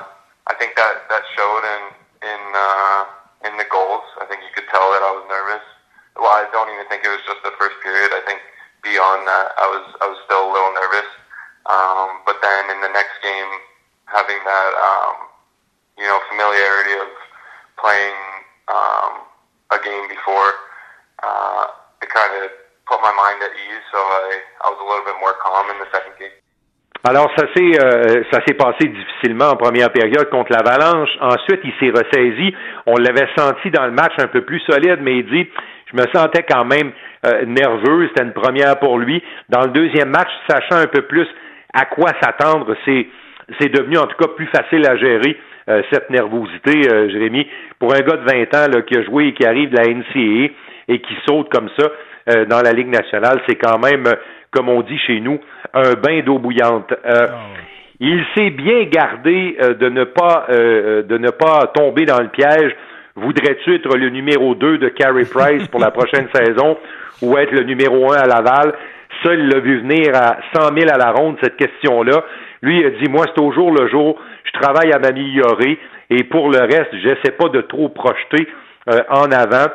I 0.52 0.54
think 0.60 0.76
that 0.76 1.08
that 1.08 1.24
showed 1.36 1.64
in 1.64 1.84
in 2.28 2.42
uh, 2.56 3.02
in 3.48 3.54
the 3.60 3.68
goals. 3.72 4.04
I 4.20 4.26
think 4.28 4.44
you 4.44 4.52
could 4.56 4.68
tell 4.72 4.92
that 4.96 5.04
I 5.04 5.12
was 5.12 5.26
nervous. 5.32 5.64
Well, 6.18 6.34
I 6.34 6.50
don't 6.52 6.72
even 6.74 6.88
think 6.90 7.06
it 7.06 7.12
was 7.14 7.22
just 7.28 7.44
the 7.46 7.54
first 7.62 7.78
period. 7.86 8.10
I 8.12 8.24
think 8.26 8.42
beyond 8.82 9.28
that, 9.28 9.54
I 9.60 9.68
was 9.70 9.86
I 10.02 10.06
was 10.10 10.20
still 10.26 10.44
a 10.44 10.52
little 10.52 10.74
nervous. 10.74 11.10
Um, 11.68 12.24
but 12.24 12.40
then 12.40 12.72
in 12.72 12.80
the 12.80 12.92
next 12.96 13.20
game, 13.22 13.52
having 14.08 14.40
that 14.44 14.72
um, 14.80 15.16
you 16.00 16.08
know 16.08 16.20
familiarity 16.32 16.96
of 17.00 17.12
playing 17.78 18.20
um, 18.72 19.28
a 19.72 19.80
game 19.84 20.08
before, 20.10 20.52
uh, 21.22 21.70
it 22.02 22.10
kind 22.10 22.34
of 22.44 22.50
Alors 27.04 27.30
ça 27.38 27.46
s'est 27.56 27.84
euh, 27.84 28.24
ça 28.32 28.40
s'est 28.46 28.56
passé 28.56 28.88
difficilement 28.88 29.52
en 29.52 29.56
première 29.56 29.92
période 29.92 30.30
contre 30.30 30.52
l'Avalanche. 30.52 31.10
Ensuite, 31.22 31.62
il 31.64 31.74
s'est 31.80 31.92
ressaisi. 31.92 32.54
On 32.86 32.96
l'avait 32.98 33.30
senti 33.38 33.72
dans 33.72 33.86
le 33.86 33.92
match 33.92 34.14
un 34.18 34.28
peu 34.28 34.42
plus 34.42 34.60
solide, 34.62 35.00
mais 35.02 35.20
il 35.20 35.30
dit 35.30 35.48
je 35.92 35.96
me 35.96 36.04
sentais 36.14 36.44
quand 36.44 36.66
même 36.66 36.92
euh, 37.26 37.46
nerveux. 37.46 38.08
C'était 38.10 38.24
une 38.24 38.34
première 38.34 38.80
pour 38.80 38.98
lui. 38.98 39.24
Dans 39.48 39.62
le 39.62 39.70
deuxième 39.70 40.10
match, 40.10 40.30
sachant 40.50 40.82
un 40.82 40.88
peu 40.88 41.04
plus 41.04 41.28
à 41.74 41.86
quoi 41.86 42.12
s'attendre, 42.22 42.76
c'est 42.84 43.08
c'est 43.60 43.70
devenu 43.70 43.98
en 43.98 44.08
tout 44.08 44.18
cas 44.18 44.28
plus 44.36 44.48
facile 44.48 44.86
à 44.86 44.98
gérer 44.98 45.40
euh, 45.70 45.82
cette 45.92 46.10
nervosité, 46.10 46.82
Jérémy. 47.10 47.48
Pour 47.80 47.94
un 47.94 48.00
gars 48.00 48.18
de 48.18 48.26
20 48.30 48.56
ans 48.56 48.68
là, 48.74 48.82
qui 48.82 48.98
a 48.98 49.04
joué 49.04 49.28
et 49.28 49.34
qui 49.34 49.46
arrive 49.46 49.70
de 49.70 49.78
la 49.78 49.84
NCAA 49.84 50.54
et 50.90 51.00
qui 51.00 51.18
saute 51.26 51.50
comme 51.50 51.70
ça, 51.78 51.90
euh, 52.30 52.46
dans 52.46 52.62
la 52.62 52.72
Ligue 52.72 52.90
nationale. 52.90 53.42
C'est 53.48 53.56
quand 53.56 53.80
même, 53.80 54.06
euh, 54.08 54.16
comme 54.52 54.70
on 54.70 54.82
dit 54.82 54.98
chez 55.00 55.20
nous, 55.20 55.40
un 55.74 55.94
bain 55.94 56.22
d'eau 56.22 56.40
bouillante. 56.40 56.92
Euh, 57.06 57.28
ah 57.30 57.36
il 58.00 58.24
s'est 58.36 58.52
bien 58.52 58.84
gardé 58.84 59.58
de 59.60 59.90
ne 59.90 60.04
pas 60.04 60.46
de 60.50 61.18
ne 61.18 61.32
pas 61.32 61.72
tomber 61.74 62.06
dans 62.06 62.20
le 62.20 62.28
piège. 62.28 62.76
Voudrais-tu 63.16 63.74
être 63.74 63.98
le 63.98 64.10
numéro 64.10 64.54
2 64.54 64.78
de 64.78 64.90
Carey 64.90 65.24
Price 65.26 65.68
pour 65.70 65.80
la 65.80 65.90
prochaine 65.90 66.28
saison 66.34 66.78
ou 67.24 67.36
être 67.40 67.52
le 67.52 67.64
numéro 67.64 68.14
1 68.14 68.18
à 68.18 68.28
Laval? 68.28 68.74
Ça, 69.24 69.34
il 69.34 69.48
l'a 69.48 69.60
vu 69.60 69.80
venir 69.80 70.16
à 70.16 70.38
100 70.54 70.78
000 70.78 70.92
à 70.94 70.98
la 71.00 71.12
ronde, 71.12 71.38
cette 71.42 71.58
question-là. 71.58 72.24
Lui, 72.62 72.82
il 72.82 72.86
a 72.86 72.90
dit, 72.92 73.10
moi, 73.10 73.26
c'est 73.34 73.42
au 73.42 73.52
jour 73.52 73.72
le 73.72 73.88
jour, 73.88 74.20
je 74.44 74.60
travaille 74.60 74.92
à 74.92 75.00
m'améliorer, 75.00 75.80
et 76.10 76.24
pour 76.24 76.50
le 76.50 76.60
reste, 76.60 76.96
j'essaie 77.02 77.32
pas 77.32 77.50
de 77.50 77.62
trop 77.62 77.90
projeter 77.90 78.48
euh, 78.90 79.02
en 79.10 79.32
avant. 79.32 79.72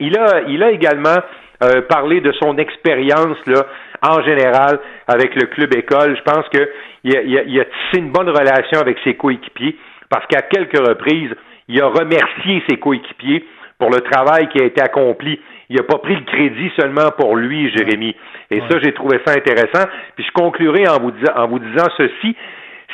Il 0.00 0.18
a, 0.18 0.42
il 0.48 0.62
a 0.62 0.70
également 0.70 1.18
euh, 1.62 1.82
parlé 1.82 2.20
de 2.20 2.32
son 2.32 2.58
expérience 2.58 3.38
là, 3.46 3.66
en 4.02 4.22
général 4.22 4.80
avec 5.06 5.34
le 5.34 5.46
club 5.46 5.74
école. 5.76 6.16
Je 6.16 6.22
pense 6.22 6.48
qu'il 6.48 7.16
a, 7.16 7.22
il 7.22 7.60
a 7.60 7.64
tissé 7.64 7.98
une 7.98 8.10
bonne 8.10 8.28
relation 8.28 8.80
avec 8.80 8.98
ses 9.04 9.14
coéquipiers 9.14 9.76
parce 10.10 10.26
qu'à 10.26 10.42
quelques 10.42 10.78
reprises, 10.78 11.34
il 11.68 11.80
a 11.80 11.86
remercié 11.86 12.62
ses 12.68 12.76
coéquipiers 12.76 13.44
pour 13.78 13.90
le 13.90 14.00
travail 14.00 14.48
qui 14.48 14.62
a 14.62 14.66
été 14.66 14.80
accompli. 14.82 15.40
Il 15.70 15.76
n'a 15.76 15.82
pas 15.82 15.98
pris 15.98 16.14
le 16.14 16.22
crédit 16.22 16.70
seulement 16.78 17.10
pour 17.18 17.36
lui, 17.36 17.70
Jérémy. 17.70 18.14
Et 18.50 18.60
ça, 18.68 18.78
j'ai 18.82 18.92
trouvé 18.92 19.20
ça 19.26 19.32
intéressant. 19.32 19.88
Puis 20.14 20.24
je 20.24 20.32
conclurai 20.32 20.86
en 20.88 21.00
vous, 21.00 21.12
en 21.34 21.46
vous 21.48 21.58
disant 21.58 21.86
ceci. 21.96 22.36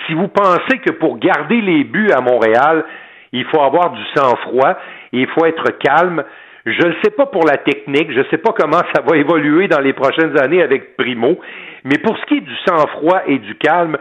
Si 0.06 0.14
vous 0.14 0.28
pensez 0.28 0.78
que 0.78 0.92
pour 0.92 1.18
garder 1.18 1.60
les 1.60 1.84
buts 1.84 2.10
à 2.10 2.20
Montréal, 2.20 2.84
il 3.32 3.44
faut 3.46 3.60
avoir 3.60 3.90
du 3.90 4.02
sang-froid, 4.14 4.78
il 5.12 5.26
faut 5.28 5.44
être 5.44 5.78
calme, 5.78 6.24
je 6.66 6.86
ne 6.86 6.94
sais 7.02 7.10
pas 7.10 7.26
pour 7.26 7.44
la 7.46 7.58
technique, 7.58 8.12
je 8.12 8.20
ne 8.20 8.24
sais 8.30 8.38
pas 8.38 8.52
comment 8.52 8.82
ça 8.94 9.02
va 9.02 9.16
évoluer 9.16 9.68
dans 9.68 9.80
les 9.80 9.92
prochaines 9.92 10.38
années 10.38 10.62
avec 10.62 10.96
Primo, 10.96 11.38
mais 11.84 11.98
pour 11.98 12.16
ce 12.18 12.24
qui 12.26 12.38
est 12.38 12.40
du 12.40 12.56
sang-froid 12.66 13.22
et 13.26 13.38
du 13.38 13.56
calme, 13.56 13.96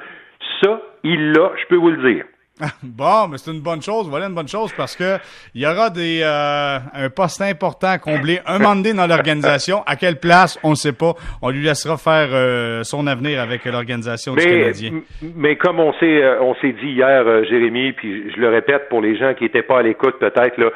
ça, 0.61 0.81
il 1.03 1.31
l'a, 1.31 1.51
je 1.61 1.67
peux 1.67 1.77
vous 1.77 1.91
le 1.91 2.13
dire. 2.13 2.25
Bon, 2.83 3.27
mais 3.29 3.37
c'est 3.37 3.51
une 3.51 3.61
bonne 3.61 3.81
chose. 3.81 4.09
Voilà 4.09 4.27
une 4.27 4.35
bonne 4.35 4.47
chose 4.47 4.73
parce 4.75 4.95
que 4.95 5.17
il 5.55 5.61
y 5.61 5.65
aura 5.65 5.89
des 5.89 6.21
euh, 6.23 6.77
un 6.93 7.09
poste 7.09 7.41
important 7.41 7.87
à 7.87 7.97
combler 7.97 8.39
un 8.45 8.59
moment 8.59 8.75
donné 8.75 8.93
dans 8.93 9.07
l'organisation. 9.07 9.83
À 9.85 9.95
quelle 9.95 10.19
place, 10.19 10.59
on 10.63 10.71
ne 10.71 10.75
sait 10.75 10.93
pas. 10.93 11.13
On 11.41 11.49
lui 11.49 11.63
laissera 11.63 11.97
faire 11.97 12.29
euh, 12.31 12.83
son 12.83 13.07
avenir 13.07 13.41
avec 13.41 13.65
l'organisation 13.65 14.35
du 14.35 14.43
Canadien. 14.43 15.01
Mais 15.35 15.55
comme 15.55 15.79
on 15.79 15.93
s'est 15.93 16.21
euh, 16.21 16.41
on 16.41 16.55
s'est 16.55 16.73
dit 16.73 16.91
hier, 16.91 17.23
Jérémy, 17.45 17.93
puis 17.93 18.31
je 18.35 18.39
le 18.39 18.49
répète 18.49 18.89
pour 18.89 19.01
les 19.01 19.17
gens 19.17 19.33
qui 19.33 19.45
n'étaient 19.45 19.63
pas 19.63 19.79
à 19.79 19.81
l'écoute 19.81 20.19
peut-être 20.19 20.57
là, 20.57 20.69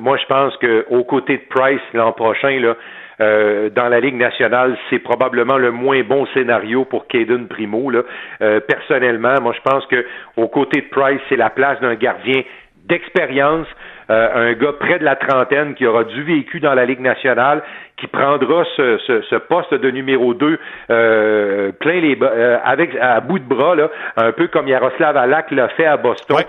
moi 0.00 0.16
je 0.16 0.26
pense 0.26 0.56
que 0.58 0.86
aux 0.90 1.04
côtés 1.04 1.38
de 1.38 1.48
Price 1.48 1.80
l'an 1.94 2.12
prochain 2.12 2.60
là. 2.60 2.76
Euh, 3.22 3.70
dans 3.70 3.88
la 3.88 4.00
Ligue 4.00 4.16
nationale, 4.16 4.76
c'est 4.90 4.98
probablement 4.98 5.58
le 5.58 5.70
moins 5.70 6.02
bon 6.02 6.26
scénario 6.34 6.84
pour 6.84 7.06
Caden 7.06 7.46
Primo. 7.46 7.90
Là. 7.90 8.02
Euh, 8.40 8.60
personnellement, 8.60 9.40
moi 9.40 9.54
je 9.54 9.70
pense 9.70 9.86
que 9.86 10.04
aux 10.36 10.48
côtés 10.48 10.80
de 10.80 10.88
Price, 10.88 11.20
c'est 11.28 11.36
la 11.36 11.50
place 11.50 11.80
d'un 11.80 11.94
gardien 11.94 12.42
d'expérience, 12.88 13.68
euh, 14.10 14.50
un 14.50 14.52
gars 14.54 14.72
près 14.80 14.98
de 14.98 15.04
la 15.04 15.14
trentaine 15.14 15.74
qui 15.74 15.86
aura 15.86 16.02
du 16.02 16.22
vécu 16.24 16.58
dans 16.58 16.74
la 16.74 16.84
Ligue 16.84 17.00
nationale, 17.00 17.62
qui 17.96 18.08
prendra 18.08 18.64
ce, 18.76 18.98
ce, 19.06 19.36
poste 19.36 19.72
de 19.72 19.90
numéro 19.90 20.34
2 20.34 20.58
plein 20.88 22.00
les 22.00 22.18
avec 22.64 22.96
à 23.00 23.20
bout 23.20 23.38
de 23.38 23.44
bras, 23.44 23.76
là, 23.76 23.88
un 24.16 24.32
peu 24.32 24.48
comme 24.48 24.66
Yaroslav 24.66 25.16
Alak 25.16 25.52
l'a 25.52 25.68
fait 25.68 25.86
à 25.86 25.96
Boston 25.96 26.42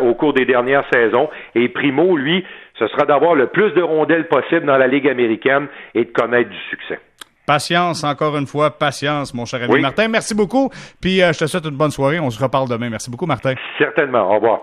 au 0.00 0.14
cours 0.14 0.32
des 0.32 0.44
dernières 0.44 0.84
saisons. 0.92 1.28
Et 1.56 1.68
Primo, 1.68 2.16
lui, 2.16 2.44
ce 2.80 2.88
sera 2.88 3.04
d'avoir 3.04 3.34
le 3.34 3.46
plus 3.46 3.70
de 3.72 3.82
rondelles 3.82 4.26
possible 4.26 4.66
dans 4.66 4.78
la 4.78 4.88
Ligue 4.88 5.08
américaine 5.08 5.68
et 5.94 6.04
de 6.06 6.10
connaître 6.10 6.48
du 6.50 6.58
succès. 6.70 6.98
Patience, 7.46 8.04
encore 8.04 8.36
une 8.36 8.46
fois, 8.46 8.70
patience, 8.70 9.34
mon 9.34 9.44
cher 9.44 9.62
ami 9.62 9.80
Martin. 9.80 10.08
Merci 10.08 10.34
beaucoup. 10.34 10.70
Puis 11.00 11.20
euh, 11.20 11.32
je 11.32 11.40
te 11.40 11.46
souhaite 11.46 11.64
une 11.64 11.76
bonne 11.76 11.90
soirée. 11.90 12.20
On 12.20 12.30
se 12.30 12.42
reparle 12.42 12.68
demain. 12.68 12.88
Merci 12.88 13.10
beaucoup, 13.10 13.26
Martin. 13.26 13.54
Certainement. 13.78 14.30
Au 14.30 14.34
revoir. 14.36 14.60